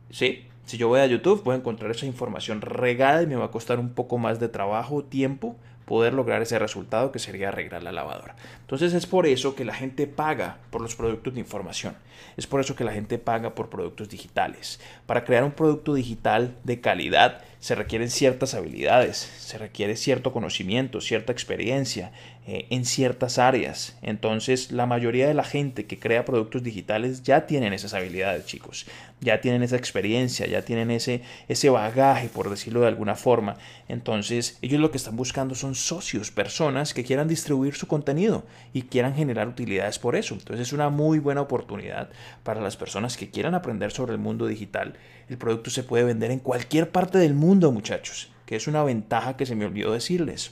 Sí, 0.09 0.47
si 0.65 0.77
yo 0.77 0.87
voy 0.87 1.01
a 1.01 1.05
YouTube 1.05 1.43
voy 1.43 1.55
a 1.55 1.57
encontrar 1.57 1.91
esa 1.91 2.05
información 2.05 2.61
regada 2.61 3.21
y 3.21 3.27
me 3.27 3.35
va 3.35 3.45
a 3.45 3.51
costar 3.51 3.79
un 3.79 3.89
poco 3.89 4.17
más 4.17 4.39
de 4.39 4.47
trabajo, 4.47 5.03
tiempo, 5.03 5.57
poder 5.85 6.13
lograr 6.13 6.41
ese 6.41 6.59
resultado 6.59 7.11
que 7.11 7.19
sería 7.19 7.49
arreglar 7.49 7.83
la 7.83 7.91
lavadora. 7.91 8.35
Entonces 8.61 8.93
es 8.93 9.05
por 9.05 9.27
eso 9.27 9.55
que 9.55 9.65
la 9.65 9.73
gente 9.73 10.07
paga 10.07 10.57
por 10.71 10.81
los 10.81 10.95
productos 10.95 11.33
de 11.33 11.39
información. 11.39 11.95
Es 12.37 12.47
por 12.47 12.59
eso 12.59 12.75
que 12.75 12.83
la 12.83 12.91
gente 12.91 13.17
paga 13.17 13.55
por 13.55 13.69
productos 13.69 14.09
digitales. 14.09 14.79
Para 15.05 15.23
crear 15.23 15.43
un 15.43 15.51
producto 15.51 15.93
digital 15.93 16.55
de 16.63 16.81
calidad 16.81 17.43
se 17.59 17.75
requieren 17.75 18.09
ciertas 18.09 18.53
habilidades, 18.53 19.17
se 19.17 19.57
requiere 19.57 19.95
cierto 19.95 20.31
conocimiento, 20.31 21.01
cierta 21.01 21.31
experiencia 21.31 22.11
eh, 22.47 22.67
en 22.69 22.85
ciertas 22.85 23.39
áreas. 23.39 23.97
Entonces 24.03 24.71
la 24.71 24.85
mayoría 24.85 25.27
de 25.27 25.33
la 25.33 25.43
gente 25.43 25.87
que 25.87 25.97
crea 25.97 26.25
productos 26.25 26.61
digitales 26.61 27.23
ya 27.23 27.47
tienen 27.47 27.73
esas 27.73 27.95
habilidades, 27.95 28.45
chicos. 28.45 28.85
Ya 29.19 29.41
tienen 29.41 29.63
esa 29.63 29.77
experiencia, 29.77 30.45
ya 30.45 30.61
tienen 30.61 30.91
ese, 30.91 31.21
ese 31.47 31.71
bagaje, 31.71 32.29
por 32.29 32.51
decirlo 32.51 32.81
de 32.81 32.87
alguna 32.87 33.15
forma. 33.15 33.57
Entonces 33.87 34.59
ellos 34.61 34.79
lo 34.79 34.91
que 34.91 34.97
están 34.97 35.15
buscando 35.15 35.55
son 35.55 35.73
socios, 35.73 36.29
personas 36.29 36.93
que 36.93 37.03
quieran 37.03 37.27
distribuir 37.27 37.73
su 37.73 37.87
contenido 37.87 38.45
y 38.73 38.83
quieran 38.83 39.15
generar 39.15 39.47
utilidades 39.47 39.97
por 39.97 40.15
eso. 40.15 40.35
Entonces 40.35 40.67
es 40.67 40.73
una 40.73 40.89
muy 40.91 41.17
buena 41.17 41.41
oportunidad 41.41 42.09
para 42.43 42.61
las 42.61 42.77
personas 42.77 43.17
que 43.17 43.31
quieran 43.31 43.55
aprender 43.55 43.91
sobre 43.91 44.11
el 44.11 44.19
mundo 44.19 44.45
digital. 44.45 44.93
El 45.29 45.39
producto 45.39 45.71
se 45.71 45.81
puede 45.81 46.03
vender 46.03 46.29
en 46.29 46.37
cualquier 46.37 46.91
parte 46.91 47.17
del 47.17 47.33
mundo, 47.33 47.71
muchachos, 47.71 48.29
que 48.45 48.55
es 48.55 48.67
una 48.67 48.83
ventaja 48.83 49.35
que 49.35 49.47
se 49.47 49.55
me 49.55 49.65
olvidó 49.65 49.93
decirles. 49.93 50.51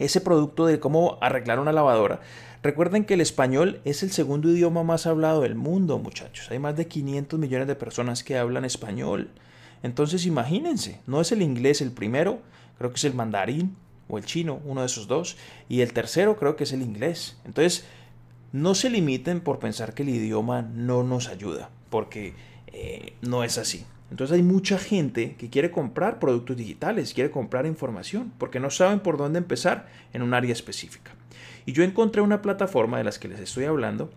Ese 0.00 0.20
producto 0.20 0.66
de 0.66 0.80
cómo 0.80 1.18
arreglar 1.20 1.60
una 1.60 1.72
lavadora, 1.72 2.20
recuerden 2.62 3.04
que 3.04 3.14
el 3.14 3.20
español 3.20 3.80
es 3.84 4.02
el 4.02 4.10
segundo 4.10 4.50
idioma 4.50 4.82
más 4.82 5.06
hablado 5.06 5.42
del 5.42 5.54
mundo, 5.54 5.98
muchachos. 5.98 6.50
Hay 6.50 6.58
más 6.58 6.76
de 6.76 6.88
500 6.88 7.38
millones 7.38 7.68
de 7.68 7.76
personas 7.76 8.24
que 8.24 8.36
hablan 8.36 8.64
español. 8.64 9.30
Entonces 9.82 10.26
imagínense, 10.26 11.00
no 11.06 11.20
es 11.20 11.30
el 11.32 11.42
inglés 11.42 11.80
el 11.80 11.92
primero, 11.92 12.40
creo 12.78 12.90
que 12.90 12.96
es 12.96 13.04
el 13.04 13.14
mandarín 13.14 13.76
o 14.08 14.18
el 14.18 14.24
chino, 14.24 14.60
uno 14.64 14.80
de 14.80 14.86
esos 14.86 15.06
dos, 15.06 15.36
y 15.68 15.82
el 15.82 15.92
tercero 15.92 16.36
creo 16.36 16.56
que 16.56 16.64
es 16.64 16.72
el 16.72 16.82
inglés. 16.82 17.36
Entonces, 17.44 17.84
no 18.52 18.74
se 18.74 18.90
limiten 18.90 19.40
por 19.40 19.58
pensar 19.58 19.94
que 19.94 20.02
el 20.02 20.08
idioma 20.08 20.62
no 20.62 21.04
nos 21.04 21.28
ayuda, 21.28 21.70
porque 21.90 22.34
eh, 22.66 23.12
no 23.20 23.44
es 23.44 23.58
así. 23.58 23.84
Entonces 24.10 24.36
hay 24.36 24.42
mucha 24.42 24.78
gente 24.78 25.36
que 25.38 25.50
quiere 25.50 25.70
comprar 25.70 26.18
productos 26.18 26.56
digitales, 26.56 27.14
quiere 27.14 27.30
comprar 27.30 27.66
información, 27.66 28.32
porque 28.38 28.58
no 28.58 28.70
saben 28.70 29.00
por 29.00 29.16
dónde 29.16 29.38
empezar 29.38 29.86
en 30.12 30.22
un 30.22 30.34
área 30.34 30.52
específica. 30.52 31.12
Y 31.64 31.72
yo 31.72 31.84
encontré 31.84 32.20
una 32.20 32.42
plataforma 32.42 32.98
de 32.98 33.04
las 33.04 33.18
que 33.18 33.28
les 33.28 33.38
estoy 33.38 33.64
hablando. 33.64 34.10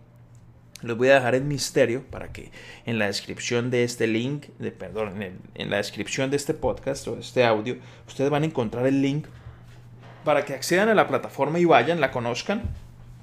Les 0.82 0.97
voy 0.97 1.10
a 1.10 1.15
dejar 1.15 1.36
el 1.36 1.43
misterio 1.43 2.03
para 2.10 2.34
que 2.34 2.51
en 2.86 2.99
la 2.99 3.06
descripción 3.06 3.69
de 3.69 3.84
este 3.84 4.08
link, 4.08 4.47
de, 4.60 4.71
perdón, 4.71 5.21
en, 5.21 5.39
en 5.53 5.69
la 5.69 5.77
descripción 5.77 6.32
de 6.32 6.38
este 6.38 6.53
podcast 6.53 7.08
o 7.08 7.15
de 7.15 7.21
este 7.21 7.45
audio, 7.45 7.77
ustedes 8.08 8.29
van 8.29 8.43
a 8.43 8.47
encontrar 8.47 8.88
el 8.88 9.01
link 9.01 9.27
para 10.25 10.43
que 10.43 10.53
accedan 10.53 10.89
a 10.89 10.95
la 10.95 11.08
plataforma 11.08 11.60
y 11.60 11.65
vayan, 11.65 12.01
la 12.01 12.12
conozcan. 12.12 12.63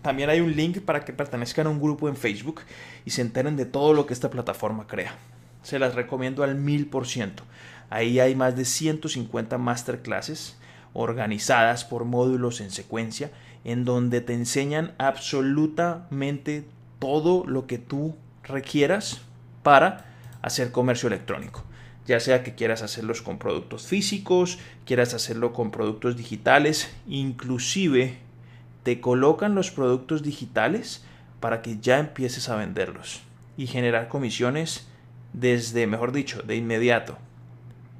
También 0.02 0.30
hay 0.30 0.40
un 0.40 0.54
link 0.54 0.80
para 0.80 1.04
que 1.04 1.12
pertenezcan 1.12 1.66
a 1.66 1.70
un 1.70 1.80
grupo 1.80 2.08
en 2.08 2.16
Facebook 2.16 2.62
y 3.04 3.10
se 3.10 3.20
enteren 3.22 3.56
de 3.56 3.66
todo 3.66 3.92
lo 3.92 4.06
que 4.06 4.14
esta 4.14 4.30
plataforma 4.30 4.86
crea. 4.86 5.14
Se 5.62 5.78
las 5.78 5.94
recomiendo 5.94 6.42
al 6.42 6.54
mil 6.54 6.86
por 6.86 7.06
ciento. 7.06 7.44
Ahí 7.90 8.20
hay 8.20 8.34
más 8.34 8.56
de 8.56 8.64
150 8.64 9.58
masterclasses 9.58 10.56
organizadas 10.92 11.84
por 11.84 12.04
módulos 12.04 12.60
en 12.60 12.70
secuencia 12.70 13.30
en 13.64 13.84
donde 13.84 14.20
te 14.20 14.34
enseñan 14.34 14.94
absolutamente 14.98 16.64
todo 16.98 17.44
lo 17.46 17.66
que 17.66 17.78
tú 17.78 18.16
requieras 18.44 19.20
para 19.62 20.06
hacer 20.42 20.72
comercio 20.72 21.08
electrónico. 21.08 21.64
Ya 22.06 22.20
sea 22.20 22.42
que 22.42 22.54
quieras 22.54 22.82
hacerlos 22.82 23.22
con 23.22 23.38
productos 23.38 23.86
físicos, 23.86 24.58
quieras 24.84 25.14
hacerlo 25.14 25.52
con 25.52 25.70
productos 25.70 26.16
digitales, 26.16 26.90
inclusive 27.06 28.18
te 28.82 29.00
colocan 29.00 29.54
los 29.54 29.70
productos 29.70 30.22
digitales 30.22 31.04
para 31.38 31.62
que 31.62 31.78
ya 31.78 31.98
empieces 31.98 32.48
a 32.48 32.56
venderlos 32.56 33.20
y 33.56 33.66
generar 33.66 34.08
comisiones 34.08 34.89
desde, 35.32 35.86
mejor 35.86 36.12
dicho, 36.12 36.42
de 36.42 36.56
inmediato. 36.56 37.18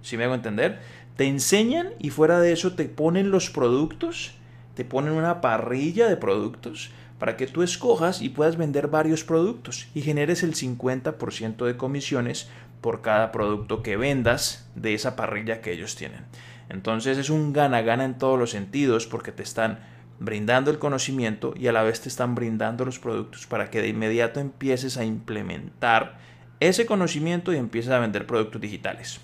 Si 0.03 0.17
me 0.17 0.25
hago 0.25 0.35
entender? 0.35 0.81
Te 1.17 1.27
enseñan 1.27 1.91
y 1.99 2.11
fuera 2.11 2.41
de 2.41 2.53
eso 2.53 2.73
te 2.75 2.87
ponen 2.87 3.31
los 3.31 3.51
productos, 3.51 4.35
te 4.75 4.85
ponen 4.85 5.13
una 5.13 5.41
parrilla 5.41 6.09
de 6.09 6.17
productos 6.17 6.91
para 7.19 7.37
que 7.37 7.47
tú 7.47 7.63
escojas 7.63 8.23
y 8.23 8.31
puedas 8.31 8.57
vender 8.57 8.89
varios 8.89 9.25
productos 9.25 9.89
y 9.95 10.01
generes 10.01 10.43
el 10.43 10.55
50% 10.55 11.67
de 11.67 11.77
comisiones 11.77 12.49
por 12.81 13.03
cada 13.03 13.31
producto 13.31 13.83
que 13.83 13.99
vendas 13.99 14.67
de 14.75 14.95
esa 14.95 15.17
parrilla 15.17 15.61
que 15.61 15.73
ellos 15.73 15.97
tienen. 15.97 16.25
Entonces 16.71 17.19
es 17.19 17.29
un 17.29 17.53
gana-gana 17.53 18.07
en 18.07 18.17
todos 18.17 18.39
los 18.39 18.51
sentidos 18.51 19.07
porque 19.07 19.33
te 19.33 19.43
están 19.43 19.81
brindando 20.19 20.71
el 20.71 20.79
conocimiento 20.79 21.53
y 21.57 21.67
a 21.67 21.73
la 21.73 21.83
vez 21.83 22.01
te 22.01 22.09
están 22.09 22.35
brindando 22.35 22.85
los 22.85 22.99
productos 22.99 23.47
para 23.47 23.71
que 23.71 23.83
de 23.83 23.89
inmediato 23.89 24.41
empieces 24.41 24.97
a 24.97 25.05
implementar 25.05 26.19
ese 26.61 26.87
conocimiento 26.87 27.53
y 27.53 27.57
empieces 27.57 27.91
a 27.91 27.99
vender 27.99 28.27
productos 28.27 28.61
digitales. 28.61 29.21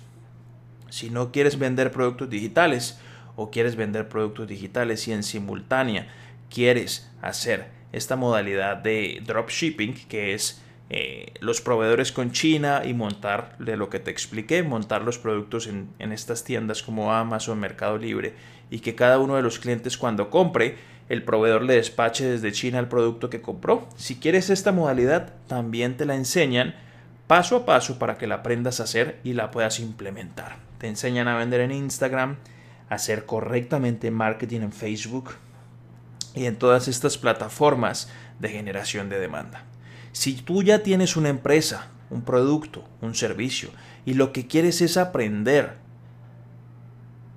Si 0.89 1.09
no 1.09 1.31
quieres 1.31 1.59
vender 1.59 1.91
productos 1.91 2.29
digitales 2.29 2.99
o 3.35 3.51
quieres 3.51 3.75
vender 3.75 4.09
productos 4.09 4.47
digitales 4.47 5.07
y 5.07 5.13
en 5.13 5.23
simultánea 5.23 6.07
quieres 6.49 7.11
hacer 7.21 7.67
esta 7.91 8.15
modalidad 8.15 8.77
de 8.77 9.21
dropshipping 9.25 9.93
que 10.07 10.33
es 10.33 10.61
eh, 10.89 11.33
los 11.41 11.61
proveedores 11.61 12.11
con 12.11 12.31
China 12.31 12.83
y 12.85 12.93
montar 12.93 13.57
de 13.59 13.75
lo 13.75 13.89
que 13.89 13.99
te 13.99 14.09
expliqué, 14.09 14.63
montar 14.63 15.03
los 15.03 15.17
productos 15.17 15.67
en, 15.67 15.89
en 15.99 16.13
estas 16.13 16.43
tiendas 16.43 16.81
como 16.81 17.13
Amazon, 17.13 17.59
Mercado 17.59 17.97
Libre 17.97 18.33
y 18.71 18.79
que 18.79 18.95
cada 18.95 19.19
uno 19.19 19.35
de 19.35 19.43
los 19.43 19.59
clientes 19.59 19.97
cuando 19.97 20.29
compre 20.29 20.75
el 21.09 21.23
proveedor 21.23 21.63
le 21.63 21.75
despache 21.75 22.25
desde 22.25 22.51
China 22.51 22.79
el 22.79 22.87
producto 22.87 23.29
que 23.29 23.41
compró. 23.41 23.87
Si 23.95 24.15
quieres 24.15 24.49
esta 24.49 24.71
modalidad, 24.71 25.33
también 25.47 25.97
te 25.97 26.05
la 26.05 26.15
enseñan 26.15 26.75
paso 27.27 27.57
a 27.57 27.65
paso 27.65 27.99
para 27.99 28.17
que 28.17 28.27
la 28.27 28.35
aprendas 28.35 28.79
a 28.79 28.83
hacer 28.83 29.19
y 29.23 29.33
la 29.33 29.51
puedas 29.51 29.79
implementar. 29.79 30.57
Te 30.79 30.87
enseñan 30.87 31.27
a 31.27 31.37
vender 31.37 31.61
en 31.61 31.71
Instagram, 31.71 32.37
a 32.89 32.95
hacer 32.95 33.25
correctamente 33.25 34.11
marketing 34.11 34.61
en 34.61 34.71
Facebook 34.71 35.35
y 36.33 36.45
en 36.45 36.55
todas 36.55 36.87
estas 36.87 37.17
plataformas 37.17 38.09
de 38.39 38.49
generación 38.49 39.09
de 39.09 39.19
demanda. 39.19 39.63
Si 40.13 40.33
tú 40.33 40.63
ya 40.63 40.83
tienes 40.83 41.17
una 41.17 41.29
empresa, 41.29 41.87
un 42.09 42.21
producto, 42.21 42.83
un 43.01 43.13
servicio 43.13 43.69
y 44.05 44.13
lo 44.13 44.31
que 44.31 44.47
quieres 44.47 44.81
es 44.81 44.97
aprender 44.97 45.75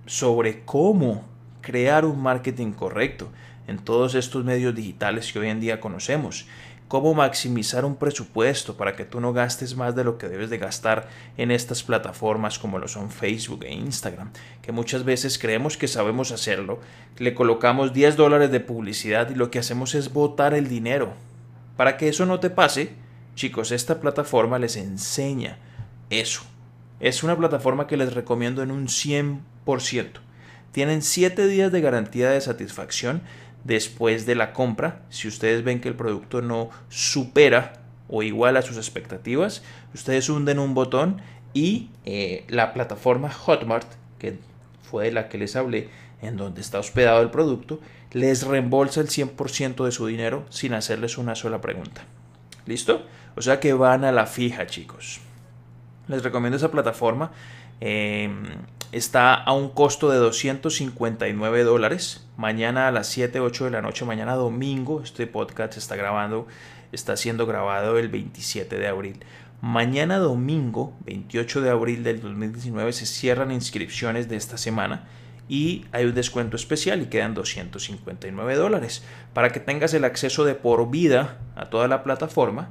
sobre 0.07 0.65
cómo 0.65 1.25
crear 1.61 2.05
un 2.05 2.23
marketing 2.23 2.73
correcto 2.73 3.31
en 3.67 3.79
todos 3.79 4.15
estos 4.15 4.45
medios 4.45 4.75
digitales 4.75 5.33
que 5.33 5.39
hoy 5.39 5.49
en 5.49 5.61
día 5.61 5.81
conocemos, 5.81 6.47
cómo 6.91 7.15
maximizar 7.15 7.85
un 7.85 7.95
presupuesto 7.95 8.77
para 8.77 8.97
que 8.97 9.05
tú 9.05 9.21
no 9.21 9.33
gastes 9.33 9.77
más 9.77 9.95
de 9.95 10.03
lo 10.03 10.19
que 10.19 10.29
debes 10.29 10.51
de 10.51 10.59
gastar 10.59 11.09
en 11.37 11.53
estas 11.53 11.85
plataformas 11.85 12.59
como 12.59 12.81
lo 12.81 12.89
son 12.89 13.13
Facebook 13.13 13.63
e 13.63 13.73
Instagram, 13.73 14.33
que 14.61 14.73
muchas 14.73 15.05
veces 15.05 15.39
creemos 15.39 15.77
que 15.77 15.87
sabemos 15.87 16.33
hacerlo, 16.33 16.81
le 17.17 17.33
colocamos 17.33 17.93
10 17.93 18.17
dólares 18.17 18.51
de 18.51 18.59
publicidad 18.59 19.31
y 19.31 19.37
lo 19.37 19.53
que 19.53 19.61
hacemos 19.61 19.95
es 19.95 20.13
botar 20.13 20.53
el 20.53 20.69
dinero. 20.69 21.13
Para 21.77 21.97
que 21.97 22.09
eso 22.09 22.27
no 22.27 22.41
te 22.41 22.51
pase, 22.51 22.91
chicos, 23.37 23.71
esta 23.71 24.01
plataforma 24.01 24.59
les 24.59 24.75
enseña 24.75 25.59
eso. 26.11 26.43
Es 26.99 27.23
una 27.23 27.37
plataforma 27.37 27.87
que 27.87 27.97
les 27.97 28.15
recomiendo 28.15 28.65
en 28.65 28.73
un 28.73 28.89
100%. 28.89 29.41
Tienen 30.73 31.03
7 31.03 31.47
días 31.47 31.71
de 31.71 31.83
garantía 31.83 32.31
de 32.31 32.41
satisfacción 32.41 33.23
después 33.65 34.27
de 34.27 34.35
la 34.35 34.53
compra. 34.53 35.03
Si 35.11 35.29
ustedes 35.29 35.65
ven 35.65 35.81
que 35.81 35.89
el 35.89 35.97
producto 35.97 36.43
no 36.43 36.71
supera 36.89 37.81
o 38.09 38.23
iguala 38.23 38.63
sus 38.63 38.77
expectativas, 38.77 39.63
ustedes 39.95 40.29
hunden 40.29 40.59
un 40.59 40.75
botón 40.75 41.23
y 41.53 41.91
eh, 42.05 42.45
la 42.49 42.73
plataforma 42.73 43.31
Hotmart, 43.31 43.87
que 44.19 44.39
fue 44.83 45.07
de 45.07 45.13
la 45.13 45.29
que 45.29 45.39
les 45.39 45.57
hablé, 45.57 45.89
en 46.23 46.37
donde 46.37 46.61
está 46.61 46.79
hospedado 46.79 47.23
el 47.23 47.31
producto, 47.31 47.81
les 48.13 48.47
reembolsa 48.47 49.01
el 49.01 49.09
100% 49.09 49.85
de 49.85 49.93
su 49.93 50.07
dinero 50.07 50.45
sin 50.51 50.75
hacerles 50.75 51.19
una 51.19 51.35
sola 51.35 51.61
pregunta. 51.61 52.03
¿Listo? 52.67 53.07
O 53.37 53.43
sea 53.43 53.61
que 53.61 53.73
van 53.73 54.05
a 54.05 54.13
la 54.13 54.27
fija, 54.27 54.67
chicos. 54.67 55.21
Les 56.09 56.23
recomiendo 56.23 56.57
esa 56.57 56.71
plataforma. 56.71 57.31
Em, 57.81 58.45
está 58.93 59.35
a 59.35 59.53
un 59.53 59.71
costo 59.71 60.11
de 60.11 60.19
259 60.19 61.65
dólares. 61.65 62.27
Mañana 62.37 62.89
a 62.89 62.91
las 62.91 63.07
7, 63.09 63.41
8 63.41 63.67
de 63.67 63.71
la 63.71 63.83
noche, 63.83 64.05
mañana 64.05 64.35
domingo, 64.35 65.03
este 65.03 65.27
podcast 65.27 65.77
está 65.77 65.97
grabando, 65.97 66.47
está 66.93 67.17
siendo 67.17 67.47
grabado 67.47 67.99
el 67.99 68.09
27 68.09 68.79
de 68.79 68.89
abril. 68.89 69.21
Mañana 69.61 70.19
domingo, 70.19 70.95
28 71.05 71.61
de 71.61 71.71
abril 71.71 72.03
del 72.03 72.21
2019, 72.21 72.93
se 72.93 73.07
cierran 73.07 73.53
inscripciones 73.53 74.29
de 74.29 74.37
esta 74.37 74.57
semana 74.57 75.07
y 75.49 75.85
hay 75.93 76.07
un 76.07 76.15
descuento 76.15 76.57
especial 76.57 77.03
y 77.03 77.07
quedan 77.07 77.35
259 77.35 78.55
dólares 78.55 79.05
para 79.35 79.51
que 79.51 79.61
tengas 79.61 79.93
el 79.95 80.05
acceso 80.05 80.45
de 80.45 80.55
por 80.55 80.91
vida 80.91 81.39
a 81.57 81.67
toda 81.67 81.89
la 81.89 82.03
plataforma 82.03 82.71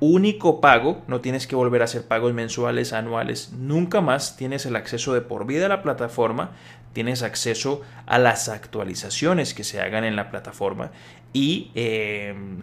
único 0.00 0.60
pago, 0.60 1.02
no 1.06 1.20
tienes 1.20 1.46
que 1.46 1.56
volver 1.56 1.82
a 1.82 1.86
hacer 1.86 2.06
pagos 2.06 2.32
mensuales, 2.32 2.92
anuales, 2.92 3.52
nunca 3.52 4.00
más 4.00 4.36
tienes 4.36 4.66
el 4.66 4.76
acceso 4.76 5.14
de 5.14 5.20
por 5.20 5.46
vida 5.46 5.66
a 5.66 5.68
la 5.68 5.82
plataforma, 5.82 6.52
tienes 6.92 7.22
acceso 7.22 7.82
a 8.06 8.18
las 8.18 8.48
actualizaciones 8.48 9.54
que 9.54 9.64
se 9.64 9.80
hagan 9.80 10.04
en 10.04 10.16
la 10.16 10.30
plataforma 10.30 10.90
y 11.32 11.70
em, 11.74 12.62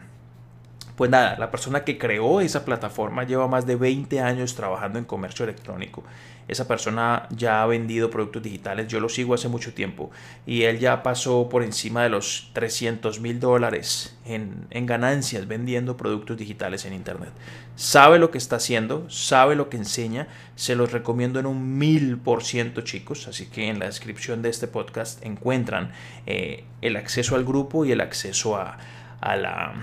pues 0.96 1.12
nada, 1.12 1.38
la 1.38 1.52
persona 1.52 1.84
que 1.84 1.98
creó 1.98 2.42
esa 2.42 2.66
plataforma 2.66 3.24
lleva 3.24 3.48
más 3.48 3.66
de 3.66 3.76
20 3.76 4.20
años 4.22 4.56
trabajando 4.56 5.00
en 5.00 5.06
comercio 5.06 5.44
electrónico 5.44 6.04
esa 6.48 6.68
persona 6.68 7.28
ya 7.32 7.64
ha 7.64 7.66
vendido 7.66 8.12
productos 8.12 8.44
digitales, 8.44 8.88
yo 8.88 9.00
lo 9.00 9.10
sigo 9.10 9.34
hace 9.34 9.48
mucho 9.48 9.74
tiempo 9.74 10.12
y 10.46 10.64
él 10.64 10.80
ya 10.80 11.02
pasó 11.02 11.50
por 11.50 11.64
encima 11.64 12.04
de 12.04 12.10
los 12.10 12.52
300 12.54 13.20
mil 13.20 13.40
dólares 13.40 14.16
en, 14.26 14.68
ganancias 14.86 15.48
vendiendo 15.48 15.98
productos 15.98 16.38
digitales 16.38 16.86
en 16.86 16.94
Internet. 16.94 17.32
Sabe 17.76 18.20
lo 18.20 18.30
que 18.30 18.38
está 18.38 18.58
haciendo, 18.58 19.10
sabe 19.10 19.56
lo 19.56 19.70
que 19.70 19.78
enseña, 19.78 20.28
se 20.56 20.76
los 20.76 20.92
recomiendo 20.92 21.40
en 21.40 21.48
un 21.48 21.80
mil 21.80 22.18
por 22.18 22.44
ciento 22.44 22.82
chicos, 22.82 23.28
así 23.28 23.48
que 23.48 23.68
en 23.68 23.80
la 23.80 23.88
descripción 23.88 24.44
de 24.44 24.50
este 24.50 24.68
podcast 24.68 25.26
encuentran 25.26 25.92
eh, 26.28 26.64
el 26.82 26.96
acceso 26.96 27.36
al 27.36 27.44
grupo 27.44 27.86
y 27.86 27.92
el 27.92 28.02
acceso 28.02 28.56
a 28.56 28.78
la 29.36 29.74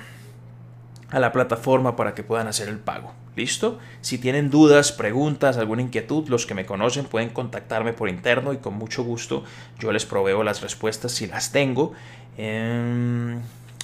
a 1.13 1.21
la 1.21 1.31
plataforma 1.31 1.95
para 1.95 2.15
que 2.15 2.23
puedan 2.25 2.49
hacer 2.49 2.69
el 2.69 2.79
pago. 2.79 3.13
¿Listo? 3.37 3.79
Si 4.01 4.19
tienen 4.19 4.51
dudas, 4.51 4.93
preguntas, 4.93 5.59
alguna 5.59 5.83
inquietud, 5.83 6.29
los 6.29 6.47
que 6.47 6.55
me 6.55 6.67
conocen 6.67 7.05
pueden 7.05 7.29
contactarme 7.29 7.93
por 7.93 8.09
interno 8.09 8.53
y 8.53 8.59
con 8.59 8.75
mucho 8.75 9.05
gusto 9.05 9.45
yo 9.79 9.93
les 9.93 10.07
proveo 10.07 10.43
las 10.43 10.63
respuestas 10.63 11.13
si 11.13 11.27
las 11.27 11.53
tengo. 11.53 11.93
Em, 12.37 13.41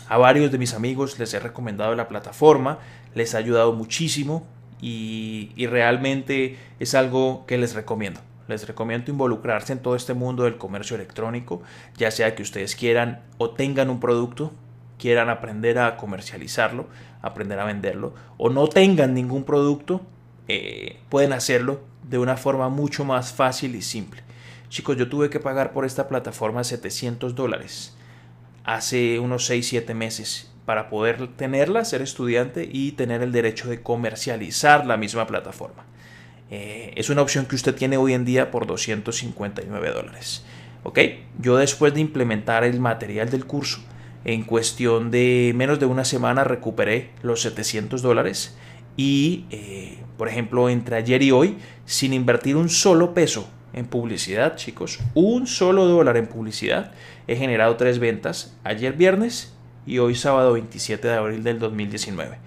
a 0.08 0.16
varios 0.16 0.50
de 0.50 0.58
mis 0.58 0.72
amigos 0.74 1.18
les 1.18 1.32
he 1.34 1.38
recomendado 1.38 1.94
la 1.94 2.08
plataforma, 2.08 2.78
les 3.14 3.34
ha 3.34 3.38
ayudado 3.38 3.74
muchísimo 3.74 4.46
y, 4.80 5.52
y 5.54 5.66
realmente 5.66 6.56
es 6.78 6.94
algo 6.94 7.44
que 7.46 7.58
les 7.58 7.74
recomiendo. 7.74 8.20
Les 8.48 8.66
recomiendo 8.66 9.10
involucrarse 9.10 9.74
en 9.74 9.80
todo 9.80 9.96
este 9.96 10.14
mundo 10.14 10.44
del 10.44 10.56
comercio 10.56 10.96
electrónico, 10.96 11.62
ya 11.98 12.10
sea 12.10 12.34
que 12.34 12.42
ustedes 12.42 12.74
quieran 12.74 13.20
o 13.36 13.50
tengan 13.50 13.90
un 13.90 14.00
producto, 14.00 14.52
quieran 14.98 15.30
aprender 15.30 15.78
a 15.78 15.96
comercializarlo, 15.96 16.86
aprender 17.22 17.58
a 17.60 17.64
venderlo, 17.64 18.14
o 18.36 18.50
no 18.50 18.68
tengan 18.68 19.14
ningún 19.14 19.44
producto, 19.44 20.02
eh, 20.48 20.98
pueden 21.08 21.32
hacerlo 21.32 21.80
de 22.02 22.18
una 22.18 22.36
forma 22.36 22.68
mucho 22.68 23.04
más 23.04 23.32
fácil 23.32 23.74
y 23.74 23.82
simple. 23.82 24.22
Chicos, 24.68 24.96
yo 24.96 25.08
tuve 25.08 25.30
que 25.30 25.40
pagar 25.40 25.72
por 25.72 25.84
esta 25.84 26.08
plataforma 26.08 26.64
700 26.64 27.34
dólares 27.34 27.96
hace 28.64 29.18
unos 29.18 29.48
6-7 29.50 29.94
meses 29.94 30.50
para 30.66 30.90
poder 30.90 31.28
tenerla, 31.36 31.86
ser 31.86 32.02
estudiante 32.02 32.68
y 32.70 32.92
tener 32.92 33.22
el 33.22 33.32
derecho 33.32 33.70
de 33.70 33.82
comercializar 33.82 34.84
la 34.84 34.98
misma 34.98 35.26
plataforma. 35.26 35.86
Eh, 36.50 36.92
es 36.96 37.08
una 37.08 37.22
opción 37.22 37.46
que 37.46 37.56
usted 37.56 37.74
tiene 37.74 37.96
hoy 37.96 38.12
en 38.12 38.26
día 38.26 38.50
por 38.50 38.66
259 38.66 39.90
dólares. 39.90 40.44
¿Ok? 40.82 40.98
Yo 41.38 41.56
después 41.56 41.94
de 41.94 42.00
implementar 42.00 42.64
el 42.64 42.80
material 42.80 43.30
del 43.30 43.46
curso, 43.46 43.80
en 44.24 44.42
cuestión 44.42 45.10
de 45.10 45.52
menos 45.54 45.78
de 45.80 45.86
una 45.86 46.04
semana 46.04 46.44
recuperé 46.44 47.10
los 47.22 47.42
700 47.42 48.02
dólares 48.02 48.56
y, 48.96 49.44
eh, 49.50 49.98
por 50.16 50.28
ejemplo, 50.28 50.68
entre 50.68 50.96
ayer 50.96 51.22
y 51.22 51.30
hoy, 51.30 51.58
sin 51.86 52.12
invertir 52.12 52.56
un 52.56 52.68
solo 52.68 53.14
peso 53.14 53.48
en 53.72 53.86
publicidad, 53.86 54.56
chicos, 54.56 54.98
un 55.14 55.46
solo 55.46 55.86
dólar 55.86 56.16
en 56.16 56.26
publicidad, 56.26 56.92
he 57.26 57.36
generado 57.36 57.76
tres 57.76 57.98
ventas 57.98 58.56
ayer 58.64 58.94
viernes 58.94 59.54
y 59.86 59.98
hoy 59.98 60.14
sábado 60.14 60.52
27 60.54 61.06
de 61.06 61.14
abril 61.14 61.44
del 61.44 61.58
2019. 61.58 62.38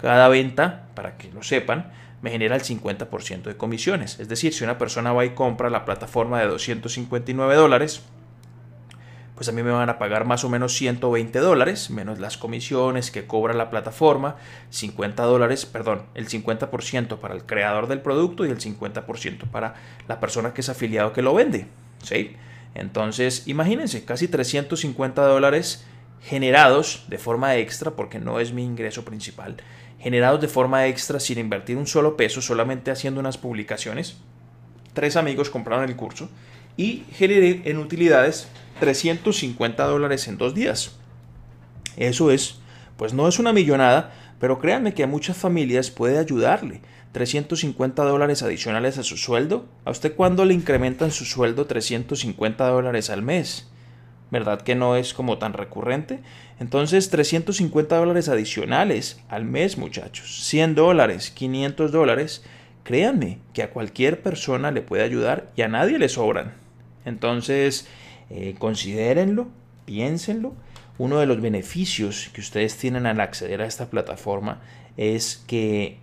Cada 0.00 0.28
venta, 0.28 0.88
para 0.94 1.16
que 1.16 1.30
lo 1.30 1.42
sepan, 1.42 1.92
me 2.22 2.30
genera 2.30 2.56
el 2.56 2.62
50% 2.62 3.42
de 3.42 3.56
comisiones. 3.56 4.18
Es 4.18 4.28
decir, 4.28 4.52
si 4.52 4.64
una 4.64 4.78
persona 4.78 5.12
va 5.12 5.24
y 5.24 5.30
compra 5.30 5.70
la 5.70 5.84
plataforma 5.84 6.40
de 6.40 6.46
259 6.46 7.54
dólares, 7.54 8.02
pues 9.38 9.48
a 9.48 9.52
mí 9.52 9.62
me 9.62 9.70
van 9.70 9.88
a 9.88 10.00
pagar 10.00 10.24
más 10.24 10.42
o 10.42 10.48
menos 10.48 10.74
120 10.74 11.38
dólares, 11.38 11.90
menos 11.90 12.18
las 12.18 12.36
comisiones 12.36 13.12
que 13.12 13.28
cobra 13.28 13.54
la 13.54 13.70
plataforma, 13.70 14.34
50 14.70 15.22
dólares, 15.22 15.64
perdón, 15.64 16.02
el 16.16 16.28
50% 16.28 17.18
para 17.18 17.36
el 17.36 17.44
creador 17.44 17.86
del 17.86 18.00
producto 18.00 18.44
y 18.44 18.50
el 18.50 18.58
50% 18.58 19.44
para 19.48 19.76
la 20.08 20.18
persona 20.18 20.54
que 20.54 20.62
es 20.62 20.68
afiliado 20.68 21.12
que 21.12 21.22
lo 21.22 21.34
vende. 21.34 21.68
¿sí? 22.02 22.34
Entonces, 22.74 23.46
imagínense, 23.46 24.04
casi 24.04 24.26
350 24.26 25.22
dólares 25.22 25.86
generados 26.20 27.04
de 27.06 27.18
forma 27.18 27.54
extra, 27.54 27.92
porque 27.92 28.18
no 28.18 28.40
es 28.40 28.52
mi 28.52 28.64
ingreso 28.64 29.04
principal, 29.04 29.58
generados 30.00 30.40
de 30.40 30.48
forma 30.48 30.88
extra 30.88 31.20
sin 31.20 31.38
invertir 31.38 31.76
un 31.76 31.86
solo 31.86 32.16
peso, 32.16 32.42
solamente 32.42 32.90
haciendo 32.90 33.20
unas 33.20 33.38
publicaciones. 33.38 34.16
Tres 34.94 35.14
amigos 35.14 35.48
compraron 35.48 35.88
el 35.88 35.94
curso 35.94 36.28
y 36.76 37.04
generé 37.12 37.62
en 37.66 37.78
utilidades 37.78 38.48
350 38.78 39.84
dólares 39.84 40.28
en 40.28 40.38
dos 40.38 40.54
días. 40.54 40.96
Eso 41.96 42.30
es, 42.30 42.56
pues 42.96 43.12
no 43.12 43.28
es 43.28 43.38
una 43.38 43.52
millonada, 43.52 44.12
pero 44.40 44.58
créanme 44.58 44.94
que 44.94 45.02
a 45.02 45.08
muchas 45.08 45.36
familias 45.36 45.90
puede 45.90 46.18
ayudarle. 46.18 46.80
350 47.12 48.02
dólares 48.04 48.42
adicionales 48.42 48.98
a 48.98 49.02
su 49.02 49.16
sueldo. 49.16 49.66
¿A 49.84 49.90
usted 49.90 50.14
cuándo 50.14 50.44
le 50.44 50.54
incrementan 50.54 51.10
su 51.10 51.24
sueldo 51.24 51.66
350 51.66 52.68
dólares 52.68 53.10
al 53.10 53.22
mes? 53.22 53.68
¿Verdad 54.30 54.60
que 54.60 54.74
no 54.74 54.94
es 54.94 55.14
como 55.14 55.38
tan 55.38 55.54
recurrente? 55.54 56.20
Entonces 56.60 57.08
350 57.10 57.96
dólares 57.96 58.28
adicionales 58.28 59.20
al 59.28 59.44
mes 59.44 59.78
muchachos. 59.78 60.44
100 60.44 60.74
dólares, 60.74 61.30
500 61.30 61.92
dólares. 61.92 62.44
Créanme 62.84 63.38
que 63.54 63.62
a 63.62 63.70
cualquier 63.70 64.22
persona 64.22 64.70
le 64.70 64.82
puede 64.82 65.02
ayudar 65.02 65.50
y 65.56 65.62
a 65.62 65.68
nadie 65.68 65.98
le 65.98 66.08
sobran. 66.08 66.52
Entonces 67.04 67.88
eh, 68.30 68.54
considérenlo, 68.58 69.48
piénsenlo. 69.84 70.54
Uno 70.98 71.18
de 71.18 71.26
los 71.26 71.40
beneficios 71.40 72.30
que 72.32 72.40
ustedes 72.40 72.76
tienen 72.76 73.06
al 73.06 73.20
acceder 73.20 73.62
a 73.62 73.66
esta 73.66 73.88
plataforma 73.88 74.60
es 74.96 75.44
que, 75.46 75.98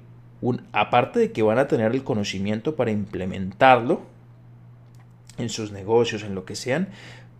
aparte 0.71 1.19
de 1.19 1.31
que 1.31 1.43
van 1.43 1.59
a 1.59 1.67
tener 1.67 1.91
el 1.91 2.03
conocimiento 2.03 2.75
para 2.75 2.91
implementarlo 2.91 4.03
en 5.37 5.49
sus 5.49 5.71
negocios, 5.71 6.23
en 6.23 6.33
lo 6.33 6.45
que 6.45 6.55
sean, 6.55 6.89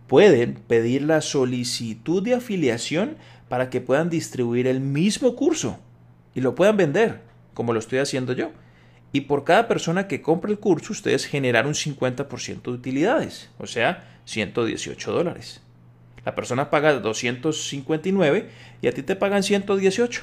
pueden 0.06 0.54
pedir 0.54 1.02
la 1.02 1.20
solicitud 1.20 2.22
de 2.22 2.34
afiliación 2.34 3.16
para 3.48 3.70
que 3.70 3.80
puedan 3.80 4.10
distribuir 4.10 4.66
el 4.66 4.80
mismo 4.80 5.34
curso 5.34 5.78
y 6.34 6.40
lo 6.40 6.54
puedan 6.54 6.76
vender, 6.76 7.20
como 7.54 7.72
lo 7.72 7.78
estoy 7.78 7.98
haciendo 7.98 8.32
yo. 8.34 8.50
Y 9.12 9.22
por 9.22 9.44
cada 9.44 9.66
persona 9.66 10.08
que 10.08 10.20
compre 10.20 10.52
el 10.52 10.58
curso, 10.58 10.92
ustedes 10.92 11.24
generan 11.26 11.66
un 11.66 11.74
50% 11.74 12.62
de 12.62 12.70
utilidades, 12.70 13.48
o 13.58 13.66
sea, 13.66 14.15
118 14.26 15.12
dólares. 15.12 15.62
La 16.24 16.34
persona 16.34 16.70
paga 16.70 16.92
259 16.92 18.50
y 18.82 18.86
a 18.88 18.92
ti 18.92 19.02
te 19.02 19.16
pagan 19.16 19.42
118. 19.42 20.22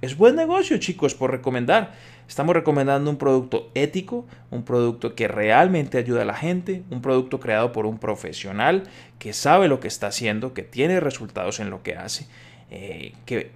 Es 0.00 0.16
buen 0.16 0.36
negocio, 0.36 0.78
chicos, 0.78 1.14
por 1.14 1.32
recomendar. 1.32 1.94
Estamos 2.28 2.54
recomendando 2.54 3.10
un 3.10 3.16
producto 3.16 3.70
ético, 3.74 4.26
un 4.50 4.62
producto 4.62 5.14
que 5.14 5.26
realmente 5.26 5.98
ayuda 5.98 6.22
a 6.22 6.26
la 6.26 6.34
gente, 6.34 6.82
un 6.90 7.02
producto 7.02 7.40
creado 7.40 7.72
por 7.72 7.86
un 7.86 7.98
profesional 7.98 8.84
que 9.18 9.32
sabe 9.32 9.66
lo 9.66 9.80
que 9.80 9.88
está 9.88 10.08
haciendo, 10.08 10.54
que 10.54 10.62
tiene 10.62 11.00
resultados 11.00 11.58
en 11.58 11.70
lo 11.70 11.82
que 11.82 11.96
hace, 11.96 12.28
eh, 12.70 13.14
que 13.24 13.50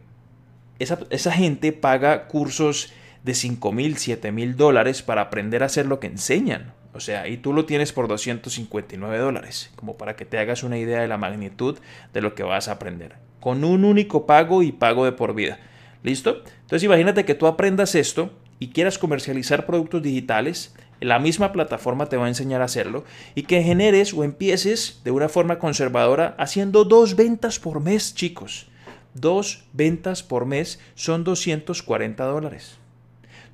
esa, 0.79 0.99
esa 1.11 1.31
gente 1.31 1.73
paga 1.73 2.27
cursos 2.27 2.93
de 3.23 3.35
5 3.35 3.71
mil, 3.71 3.99
7 3.99 4.33
mil 4.33 4.57
dólares 4.57 5.03
para 5.03 5.21
aprender 5.21 5.63
a 5.63 5.67
hacer 5.67 5.87
lo 5.87 6.01
que 6.01 6.09
enseñan. 6.09 6.73
O 6.95 7.01
sea, 7.01 7.27
y 7.27 7.39
tú 7.39 7.53
lo 7.53 7.65
tienes 7.65 7.93
por 7.93 8.07
259 8.09 9.19
dólares, 9.19 9.71
como 9.77 9.97
para 9.97 10.15
que 10.15 10.25
te 10.25 10.39
hagas 10.39 10.63
una 10.63 10.79
idea 10.79 11.01
de 11.01 11.09
la 11.09 11.17
magnitud 11.17 11.79
de 12.13 12.21
lo 12.21 12.35
que 12.35 12.43
vas 12.43 12.69
a 12.69 12.73
aprender. 12.73 13.17
Con 13.41 13.65
un 13.65 13.85
único 13.85 14.27
pago 14.27 14.63
y 14.63 14.73
pago 14.73 15.05
de 15.05 15.13
por 15.13 15.35
vida. 15.35 15.59
¿Listo? 16.03 16.43
Entonces 16.63 16.85
imagínate 16.85 17.25
que 17.25 17.35
tú 17.35 17.47
aprendas 17.47 17.95
esto 17.95 18.31
y 18.59 18.69
quieras 18.69 18.99
comercializar 18.99 19.67
productos 19.67 20.03
digitales, 20.03 20.75
la 21.01 21.19
misma 21.19 21.53
plataforma 21.53 22.07
te 22.07 22.17
va 22.17 22.27
a 22.27 22.29
enseñar 22.29 22.63
a 22.63 22.67
hacerlo 22.67 23.05
y 23.35 23.43
que 23.43 23.63
generes 23.63 24.15
o 24.15 24.23
empieces 24.23 25.01
de 25.03 25.11
una 25.11 25.29
forma 25.29 25.59
conservadora 25.59 26.37
haciendo 26.39 26.85
dos 26.85 27.17
ventas 27.17 27.59
por 27.59 27.81
mes, 27.81 28.15
chicos. 28.15 28.69
Dos 29.15 29.65
ventas 29.73 30.23
por 30.23 30.47
mes 30.47 30.79
son 30.95 31.25
240 31.25 32.25
dólares. 32.25 32.79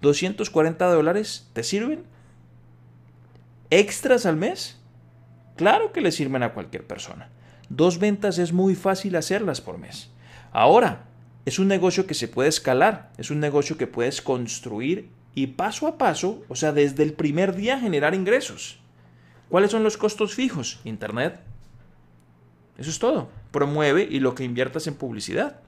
240 0.03 0.87
dólares 0.87 1.48
te 1.53 1.62
sirven 1.62 2.05
extras 3.70 4.26
al 4.26 4.37
mes. 4.37 4.81
Claro 5.57 5.92
que 5.92 6.00
le 6.00 6.12
sirven 6.12 6.42
a 6.42 6.54
cualquier 6.54 6.87
persona. 6.87 7.31
Dos 7.68 7.98
ventas 7.98 8.38
es 8.38 8.52
muy 8.52 8.74
fácil 8.74 9.16
hacerlas 9.16 9.61
por 9.61 9.78
mes. 9.78 10.11
Ahora, 10.52 11.04
es 11.44 11.59
un 11.59 11.68
negocio 11.68 12.07
que 12.07 12.14
se 12.14 12.28
puede 12.28 12.48
escalar, 12.48 13.11
es 13.18 13.31
un 13.31 13.40
negocio 13.40 13.76
que 13.76 13.87
puedes 13.87 14.22
construir 14.22 15.11
y 15.35 15.48
paso 15.48 15.87
a 15.87 15.98
paso, 15.98 16.42
o 16.48 16.54
sea, 16.54 16.72
desde 16.72 17.02
el 17.02 17.12
primer 17.12 17.54
día 17.54 17.78
generar 17.78 18.14
ingresos. 18.14 18.78
¿Cuáles 19.48 19.70
son 19.70 19.83
los 19.83 19.96
costos 19.96 20.35
fijos? 20.35 20.81
Internet. 20.85 21.40
Eso 22.76 22.90
es 22.90 22.98
todo. 22.98 23.31
Promueve 23.50 24.07
y 24.09 24.20
lo 24.20 24.35
que 24.35 24.44
inviertas 24.44 24.87
en 24.87 24.94
publicidad. 24.94 25.61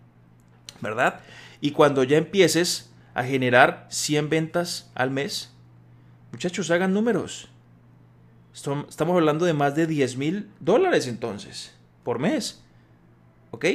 ¿Verdad? 0.80 1.20
Y 1.60 1.72
cuando 1.72 2.04
ya 2.04 2.16
empieces 2.16 2.90
a 3.14 3.24
generar 3.24 3.86
100 3.90 4.28
ventas 4.28 4.90
al 4.94 5.10
mes. 5.10 5.52
Muchachos, 6.32 6.70
hagan 6.70 6.94
números. 6.94 7.50
Estamos 8.52 9.16
hablando 9.16 9.44
de 9.44 9.54
más 9.54 9.74
de 9.74 9.86
10 9.86 10.16
mil 10.16 10.50
dólares 10.60 11.06
entonces, 11.06 11.74
por 12.02 12.18
mes. 12.18 12.62
¿Ok? 13.50 13.66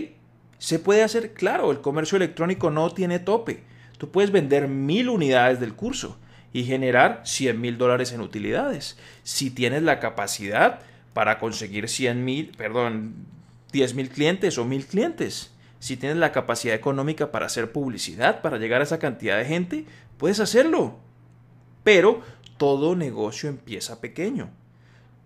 Se 0.57 0.79
puede 0.79 1.03
hacer, 1.03 1.33
claro, 1.33 1.71
el 1.71 1.81
comercio 1.81 2.17
electrónico 2.17 2.71
no 2.71 2.91
tiene 2.91 3.19
tope. 3.19 3.63
Tú 3.97 4.11
puedes 4.11 4.31
vender 4.31 4.67
mil 4.67 5.09
unidades 5.09 5.59
del 5.59 5.73
curso 5.73 6.17
y 6.53 6.63
generar 6.63 7.21
100 7.25 7.59
mil 7.59 7.77
dólares 7.77 8.11
en 8.11 8.21
utilidades. 8.21 8.97
Si 9.23 9.49
tienes 9.49 9.83
la 9.83 9.99
capacidad 9.99 10.81
para 11.13 11.39
conseguir 11.39 11.87
100 11.87 12.23
mil, 12.23 12.51
perdón, 12.57 13.13
10 13.71 13.95
mil 13.95 14.09
clientes 14.09 14.57
o 14.57 14.65
mil 14.65 14.85
clientes 14.85 15.51
si 15.85 15.97
tienes 15.97 16.17
la 16.17 16.31
capacidad 16.31 16.73
económica 16.73 17.31
para 17.31 17.45
hacer 17.45 17.71
publicidad, 17.71 18.41
para 18.41 18.57
llegar 18.57 18.81
a 18.81 18.85
esa 18.85 18.97
cantidad 18.97 19.37
de 19.37 19.45
gente, 19.45 19.85
puedes 20.17 20.39
hacerlo. 20.39 20.95
Pero 21.83 22.21
todo 22.57 22.95
negocio 22.95 23.49
empieza 23.49 24.01
pequeño. 24.01 24.49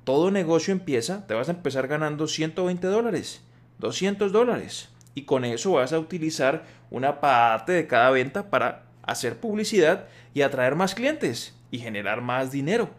Todo 0.09 0.31
negocio 0.31 0.71
empieza, 0.71 1.27
te 1.27 1.35
vas 1.35 1.49
a 1.49 1.51
empezar 1.51 1.87
ganando 1.87 2.25
120 2.25 2.87
dólares, 2.87 3.43
200 3.77 4.31
dólares. 4.31 4.89
Y 5.13 5.25
con 5.25 5.45
eso 5.45 5.73
vas 5.73 5.93
a 5.93 5.99
utilizar 5.99 6.65
una 6.89 7.21
parte 7.21 7.73
de 7.73 7.85
cada 7.85 8.09
venta 8.09 8.49
para 8.49 8.85
hacer 9.03 9.39
publicidad 9.39 10.07
y 10.33 10.41
atraer 10.41 10.73
más 10.73 10.95
clientes 10.95 11.55
y 11.69 11.77
generar 11.77 12.21
más 12.21 12.51
dinero. 12.51 12.89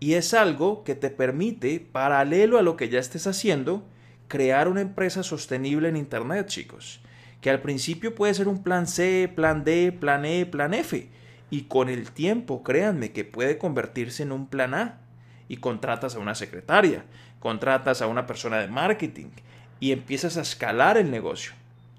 Y 0.00 0.14
es 0.14 0.32
algo 0.32 0.84
que 0.84 0.94
te 0.94 1.10
permite, 1.10 1.80
paralelo 1.80 2.56
a 2.56 2.62
lo 2.62 2.78
que 2.78 2.88
ya 2.88 2.98
estés 2.98 3.26
haciendo, 3.26 3.86
crear 4.26 4.66
una 4.66 4.80
empresa 4.80 5.22
sostenible 5.22 5.90
en 5.90 5.98
Internet, 5.98 6.46
chicos. 6.46 7.02
Que 7.42 7.50
al 7.50 7.60
principio 7.60 8.14
puede 8.14 8.32
ser 8.32 8.48
un 8.48 8.62
plan 8.62 8.86
C, 8.86 9.30
plan 9.36 9.64
D, 9.64 9.92
plan 9.92 10.24
E, 10.24 10.46
plan 10.46 10.72
F. 10.72 11.10
Y 11.50 11.64
con 11.64 11.90
el 11.90 12.10
tiempo, 12.10 12.62
créanme 12.62 13.12
que 13.12 13.26
puede 13.26 13.58
convertirse 13.58 14.22
en 14.22 14.32
un 14.32 14.46
plan 14.46 14.72
A. 14.72 15.03
Contratas 15.56 16.14
a 16.14 16.18
una 16.18 16.34
secretaria, 16.34 17.04
contratas 17.40 18.02
a 18.02 18.06
una 18.06 18.26
persona 18.26 18.58
de 18.58 18.68
marketing 18.68 19.30
y 19.80 19.92
empiezas 19.92 20.36
a 20.36 20.42
escalar 20.42 20.96
el 20.96 21.10
negocio. 21.10 21.52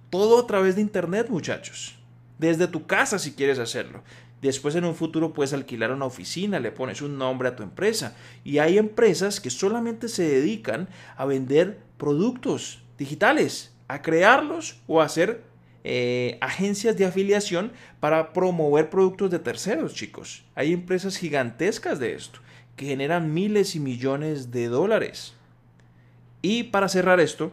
Todo 0.09 0.39
a 0.39 0.47
través 0.47 0.75
de 0.75 0.81
Internet, 0.81 1.27
muchachos. 1.29 1.95
Desde 2.39 2.67
tu 2.67 2.85
casa 2.85 3.19
si 3.19 3.33
quieres 3.33 3.59
hacerlo. 3.59 4.03
Después 4.41 4.75
en 4.75 4.85
un 4.85 4.95
futuro 4.95 5.33
puedes 5.33 5.53
alquilar 5.53 5.91
una 5.91 6.05
oficina, 6.05 6.59
le 6.59 6.71
pones 6.71 7.01
un 7.01 7.17
nombre 7.17 7.49
a 7.49 7.55
tu 7.55 7.63
empresa. 7.63 8.15
Y 8.43 8.59
hay 8.59 8.77
empresas 8.77 9.39
que 9.39 9.49
solamente 9.49 10.07
se 10.07 10.23
dedican 10.27 10.87
a 11.15 11.25
vender 11.25 11.79
productos 11.97 12.83
digitales, 12.97 13.73
a 13.87 14.01
crearlos 14.01 14.81
o 14.87 15.01
a 15.01 15.05
hacer 15.05 15.43
eh, 15.83 16.37
agencias 16.41 16.97
de 16.97 17.05
afiliación 17.05 17.71
para 17.99 18.33
promover 18.33 18.89
productos 18.89 19.31
de 19.31 19.39
terceros, 19.39 19.93
chicos. 19.93 20.43
Hay 20.55 20.73
empresas 20.73 21.17
gigantescas 21.17 21.99
de 21.99 22.13
esto 22.15 22.39
que 22.75 22.87
generan 22.87 23.33
miles 23.33 23.75
y 23.75 23.79
millones 23.79 24.51
de 24.51 24.67
dólares. 24.67 25.33
Y 26.41 26.63
para 26.63 26.89
cerrar 26.89 27.19
esto, 27.19 27.51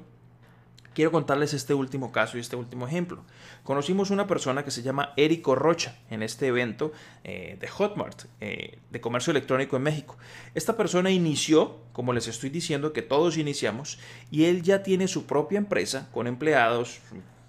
quiero 0.94 1.12
contarles 1.12 1.54
este 1.54 1.74
último 1.74 2.12
caso 2.12 2.36
y 2.36 2.40
este 2.40 2.56
último 2.56 2.86
ejemplo. 2.86 3.24
Conocimos 3.62 4.10
una 4.10 4.26
persona 4.26 4.64
que 4.64 4.70
se 4.70 4.82
llama 4.82 5.12
Érico 5.16 5.54
Rocha 5.54 5.96
en 6.10 6.22
este 6.22 6.48
evento 6.48 6.92
eh, 7.24 7.56
de 7.60 7.68
Hotmart, 7.68 8.24
eh, 8.40 8.78
de 8.90 9.00
comercio 9.00 9.30
electrónico 9.30 9.76
en 9.76 9.82
México. 9.82 10.16
Esta 10.54 10.76
persona 10.76 11.10
inició, 11.10 11.78
como 11.92 12.12
les 12.12 12.28
estoy 12.28 12.50
diciendo, 12.50 12.92
que 12.92 13.02
todos 13.02 13.38
iniciamos, 13.38 13.98
y 14.30 14.44
él 14.44 14.62
ya 14.62 14.82
tiene 14.82 15.08
su 15.08 15.26
propia 15.26 15.58
empresa 15.58 16.08
con 16.12 16.26
empleados, 16.26 17.00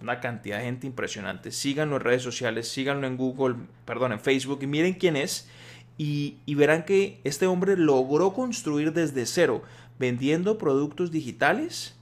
una 0.01 0.19
cantidad 0.19 0.59
de 0.59 0.65
gente 0.65 0.85
impresionante. 0.85 1.51
Síganlo 1.51 1.95
en 1.95 2.03
redes 2.03 2.21
sociales, 2.21 2.67
síganlo 2.67 3.07
en 3.07 3.17
Google, 3.17 3.55
perdón, 3.85 4.11
en 4.11 4.19
Facebook 4.19 4.59
y 4.61 4.67
miren 4.67 4.93
quién 4.93 5.15
es. 5.15 5.47
Y 5.97 6.55
verán 6.55 6.85
que 6.85 7.21
este 7.23 7.47
hombre 7.47 7.77
logró 7.77 8.33
construir 8.33 8.93
desde 8.93 9.25
cero, 9.25 9.61
vendiendo 9.99 10.57
productos 10.57 11.11
digitales, 11.11 11.95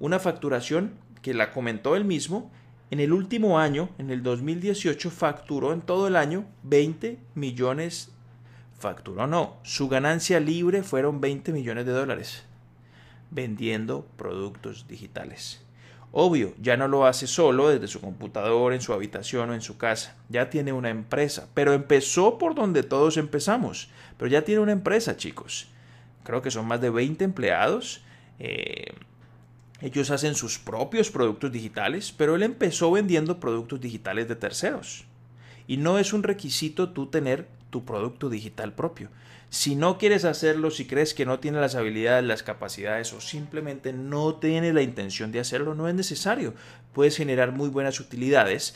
una 0.00 0.18
facturación 0.18 0.92
que 1.22 1.34
la 1.34 1.52
comentó 1.52 1.96
él 1.96 2.04
mismo, 2.04 2.50
en 2.90 3.00
el 3.00 3.12
último 3.12 3.58
año, 3.58 3.90
en 3.98 4.10
el 4.10 4.22
2018, 4.22 5.10
facturó 5.10 5.72
en 5.72 5.82
todo 5.82 6.08
el 6.08 6.16
año 6.16 6.46
20 6.62 7.18
millones. 7.34 8.10
Facturó 8.78 9.26
no, 9.26 9.56
su 9.62 9.88
ganancia 9.88 10.40
libre 10.40 10.82
fueron 10.82 11.20
20 11.20 11.52
millones 11.52 11.84
de 11.84 11.92
dólares 11.92 12.44
vendiendo 13.30 14.06
productos 14.16 14.86
digitales. 14.88 15.60
Obvio, 16.10 16.54
ya 16.60 16.76
no 16.76 16.88
lo 16.88 17.06
hace 17.06 17.26
solo 17.26 17.68
desde 17.68 17.86
su 17.86 18.00
computador, 18.00 18.72
en 18.72 18.80
su 18.80 18.92
habitación 18.92 19.50
o 19.50 19.54
en 19.54 19.60
su 19.60 19.76
casa. 19.76 20.16
Ya 20.28 20.48
tiene 20.48 20.72
una 20.72 20.88
empresa, 20.88 21.48
pero 21.54 21.74
empezó 21.74 22.38
por 22.38 22.54
donde 22.54 22.82
todos 22.82 23.18
empezamos. 23.18 23.90
Pero 24.16 24.30
ya 24.30 24.42
tiene 24.42 24.60
una 24.60 24.72
empresa, 24.72 25.16
chicos. 25.16 25.68
Creo 26.24 26.40
que 26.40 26.50
son 26.50 26.66
más 26.66 26.80
de 26.80 26.90
20 26.90 27.24
empleados. 27.24 28.02
Eh, 28.38 28.92
ellos 29.80 30.10
hacen 30.10 30.34
sus 30.34 30.58
propios 30.58 31.10
productos 31.10 31.52
digitales, 31.52 32.12
pero 32.16 32.34
él 32.34 32.42
empezó 32.42 32.90
vendiendo 32.90 33.38
productos 33.38 33.80
digitales 33.80 34.28
de 34.28 34.36
terceros. 34.36 35.04
Y 35.66 35.76
no 35.76 35.98
es 35.98 36.12
un 36.12 36.22
requisito 36.22 36.90
tú 36.90 37.06
tener 37.06 37.46
tu 37.70 37.84
producto 37.84 38.28
digital 38.30 38.74
propio. 38.74 39.10
Si 39.50 39.76
no 39.76 39.96
quieres 39.96 40.24
hacerlo, 40.24 40.70
si 40.70 40.86
crees 40.86 41.14
que 41.14 41.24
no 41.24 41.38
tienes 41.38 41.60
las 41.60 41.74
habilidades, 41.74 42.24
las 42.24 42.42
capacidades 42.42 43.12
o 43.14 43.20
simplemente 43.20 43.92
no 43.92 44.34
tienes 44.34 44.74
la 44.74 44.82
intención 44.82 45.32
de 45.32 45.40
hacerlo, 45.40 45.74
no 45.74 45.88
es 45.88 45.94
necesario. 45.94 46.54
Puedes 46.92 47.16
generar 47.16 47.52
muy 47.52 47.70
buenas 47.70 47.98
utilidades 47.98 48.74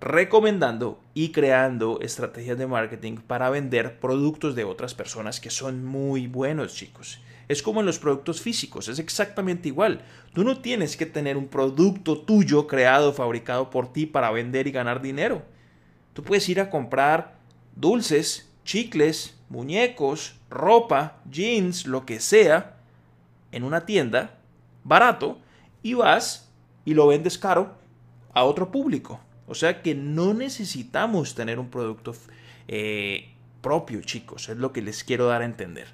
recomendando 0.00 1.00
y 1.14 1.32
creando 1.32 2.00
estrategias 2.00 2.58
de 2.58 2.66
marketing 2.66 3.16
para 3.26 3.50
vender 3.50 4.00
productos 4.00 4.54
de 4.54 4.64
otras 4.64 4.94
personas 4.94 5.40
que 5.40 5.50
son 5.50 5.84
muy 5.84 6.26
buenos, 6.26 6.74
chicos. 6.74 7.20
Es 7.48 7.62
como 7.62 7.80
en 7.80 7.86
los 7.86 7.98
productos 7.98 8.40
físicos, 8.40 8.88
es 8.88 8.98
exactamente 8.98 9.68
igual. 9.68 10.02
Tú 10.32 10.44
no 10.44 10.58
tienes 10.58 10.96
que 10.96 11.06
tener 11.06 11.36
un 11.36 11.48
producto 11.48 12.18
tuyo 12.18 12.66
creado, 12.66 13.12
fabricado 13.12 13.70
por 13.70 13.92
ti 13.92 14.06
para 14.06 14.30
vender 14.30 14.66
y 14.66 14.72
ganar 14.72 15.02
dinero. 15.02 15.42
Tú 16.14 16.22
puedes 16.22 16.48
ir 16.48 16.60
a 16.60 16.70
comprar 16.70 17.34
dulces, 17.74 18.50
chicles, 18.64 19.36
muñecos, 19.48 20.36
ropa, 20.50 21.20
jeans, 21.30 21.86
lo 21.86 22.06
que 22.06 22.20
sea, 22.20 22.76
en 23.52 23.64
una 23.64 23.86
tienda, 23.86 24.38
barato, 24.82 25.38
y 25.82 25.94
vas 25.94 26.50
y 26.84 26.94
lo 26.94 27.06
vendes 27.06 27.38
caro 27.38 27.76
a 28.32 28.44
otro 28.44 28.70
público. 28.70 29.20
O 29.46 29.54
sea 29.54 29.82
que 29.82 29.94
no 29.94 30.34
necesitamos 30.34 31.34
tener 31.34 31.58
un 31.58 31.70
producto 31.70 32.14
eh, 32.68 33.34
propio, 33.60 34.00
chicos. 34.00 34.48
Es 34.48 34.56
lo 34.56 34.72
que 34.72 34.82
les 34.82 35.04
quiero 35.04 35.26
dar 35.26 35.42
a 35.42 35.44
entender. 35.44 35.88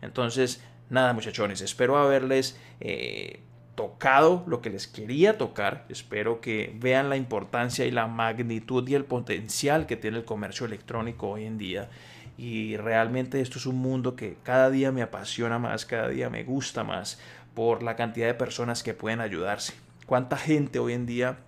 Entonces, 0.00 0.62
nada 0.90 1.12
muchachones, 1.12 1.60
espero 1.60 1.96
haberles 1.96 2.58
eh, 2.80 3.40
tocado 3.74 4.44
lo 4.46 4.60
que 4.60 4.70
les 4.70 4.86
quería 4.86 5.38
tocar. 5.38 5.84
Espero 5.88 6.40
que 6.40 6.74
vean 6.78 7.08
la 7.08 7.16
importancia 7.16 7.84
y 7.84 7.90
la 7.90 8.06
magnitud 8.06 8.86
y 8.88 8.94
el 8.94 9.04
potencial 9.04 9.86
que 9.86 9.96
tiene 9.96 10.18
el 10.18 10.24
comercio 10.24 10.66
electrónico 10.66 11.30
hoy 11.30 11.44
en 11.44 11.58
día. 11.58 11.90
Y 12.36 12.76
realmente 12.76 13.40
esto 13.40 13.58
es 13.58 13.66
un 13.66 13.76
mundo 13.76 14.16
que 14.16 14.36
cada 14.42 14.70
día 14.70 14.92
me 14.92 15.02
apasiona 15.02 15.58
más, 15.58 15.86
cada 15.86 16.08
día 16.08 16.30
me 16.30 16.44
gusta 16.44 16.82
más 16.84 17.18
por 17.54 17.82
la 17.82 17.96
cantidad 17.96 18.26
de 18.26 18.34
personas 18.34 18.82
que 18.82 18.94
pueden 18.94 19.20
ayudarse. 19.20 19.74
¿Cuánta 20.06 20.36
gente 20.36 20.78
hoy 20.78 20.92
en 20.92 21.06
día 21.06 21.38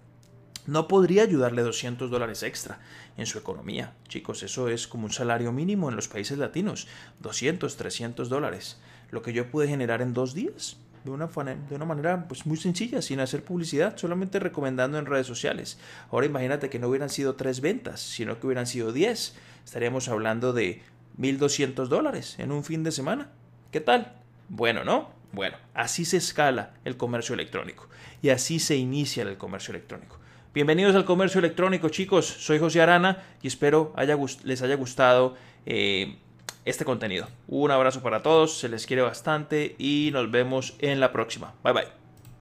no 0.66 0.88
podría 0.88 1.22
ayudarle 1.22 1.62
200 1.62 2.10
dólares 2.10 2.42
extra 2.42 2.78
en 3.16 3.26
su 3.26 3.38
economía? 3.38 3.94
Chicos, 4.08 4.42
eso 4.42 4.68
es 4.68 4.86
como 4.86 5.06
un 5.06 5.12
salario 5.12 5.52
mínimo 5.52 5.88
en 5.88 5.96
los 5.96 6.08
países 6.08 6.38
latinos. 6.38 6.86
200, 7.20 7.76
300 7.76 8.28
dólares 8.28 8.78
lo 9.10 9.22
que 9.22 9.32
yo 9.32 9.50
pude 9.50 9.68
generar 9.68 10.02
en 10.02 10.12
dos 10.12 10.34
días. 10.34 10.76
De 11.06 11.12
una, 11.12 11.28
de 11.28 11.74
una 11.76 11.84
manera 11.84 12.26
pues, 12.26 12.46
muy 12.46 12.56
sencilla, 12.56 13.00
sin 13.00 13.20
hacer 13.20 13.44
publicidad, 13.44 13.96
solamente 13.96 14.40
recomendando 14.40 14.98
en 14.98 15.06
redes 15.06 15.28
sociales. 15.28 15.78
Ahora 16.10 16.26
imagínate 16.26 16.68
que 16.68 16.80
no 16.80 16.88
hubieran 16.88 17.10
sido 17.10 17.36
tres 17.36 17.60
ventas, 17.60 18.00
sino 18.00 18.40
que 18.40 18.46
hubieran 18.48 18.66
sido 18.66 18.92
diez. 18.92 19.36
Estaríamos 19.64 20.08
hablando 20.08 20.52
de 20.52 20.82
1.200 21.16 21.86
dólares 21.86 22.34
en 22.40 22.50
un 22.50 22.64
fin 22.64 22.82
de 22.82 22.90
semana. 22.90 23.30
¿Qué 23.70 23.80
tal? 23.80 24.14
Bueno, 24.48 24.82
¿no? 24.82 25.10
Bueno, 25.30 25.56
así 25.74 26.04
se 26.04 26.16
escala 26.16 26.74
el 26.84 26.96
comercio 26.96 27.34
electrónico 27.34 27.88
y 28.20 28.30
así 28.30 28.58
se 28.58 28.74
inicia 28.74 29.22
el 29.22 29.36
comercio 29.36 29.70
electrónico. 29.70 30.18
Bienvenidos 30.52 30.96
al 30.96 31.04
comercio 31.04 31.38
electrónico, 31.38 31.88
chicos. 31.88 32.26
Soy 32.26 32.58
José 32.58 32.82
Arana 32.82 33.22
y 33.42 33.46
espero 33.46 33.92
haya, 33.94 34.18
les 34.42 34.60
haya 34.60 34.74
gustado 34.74 35.36
eh, 35.66 36.18
este 36.66 36.84
contenido. 36.84 37.26
Un 37.48 37.70
abrazo 37.70 38.02
para 38.02 38.22
todos, 38.22 38.58
se 38.58 38.68
les 38.68 38.86
quiere 38.86 39.02
bastante 39.02 39.74
y 39.78 40.10
nos 40.12 40.30
vemos 40.30 40.74
en 40.80 41.00
la 41.00 41.12
próxima. 41.12 41.54
Bye 41.64 41.72
bye. 41.72 41.95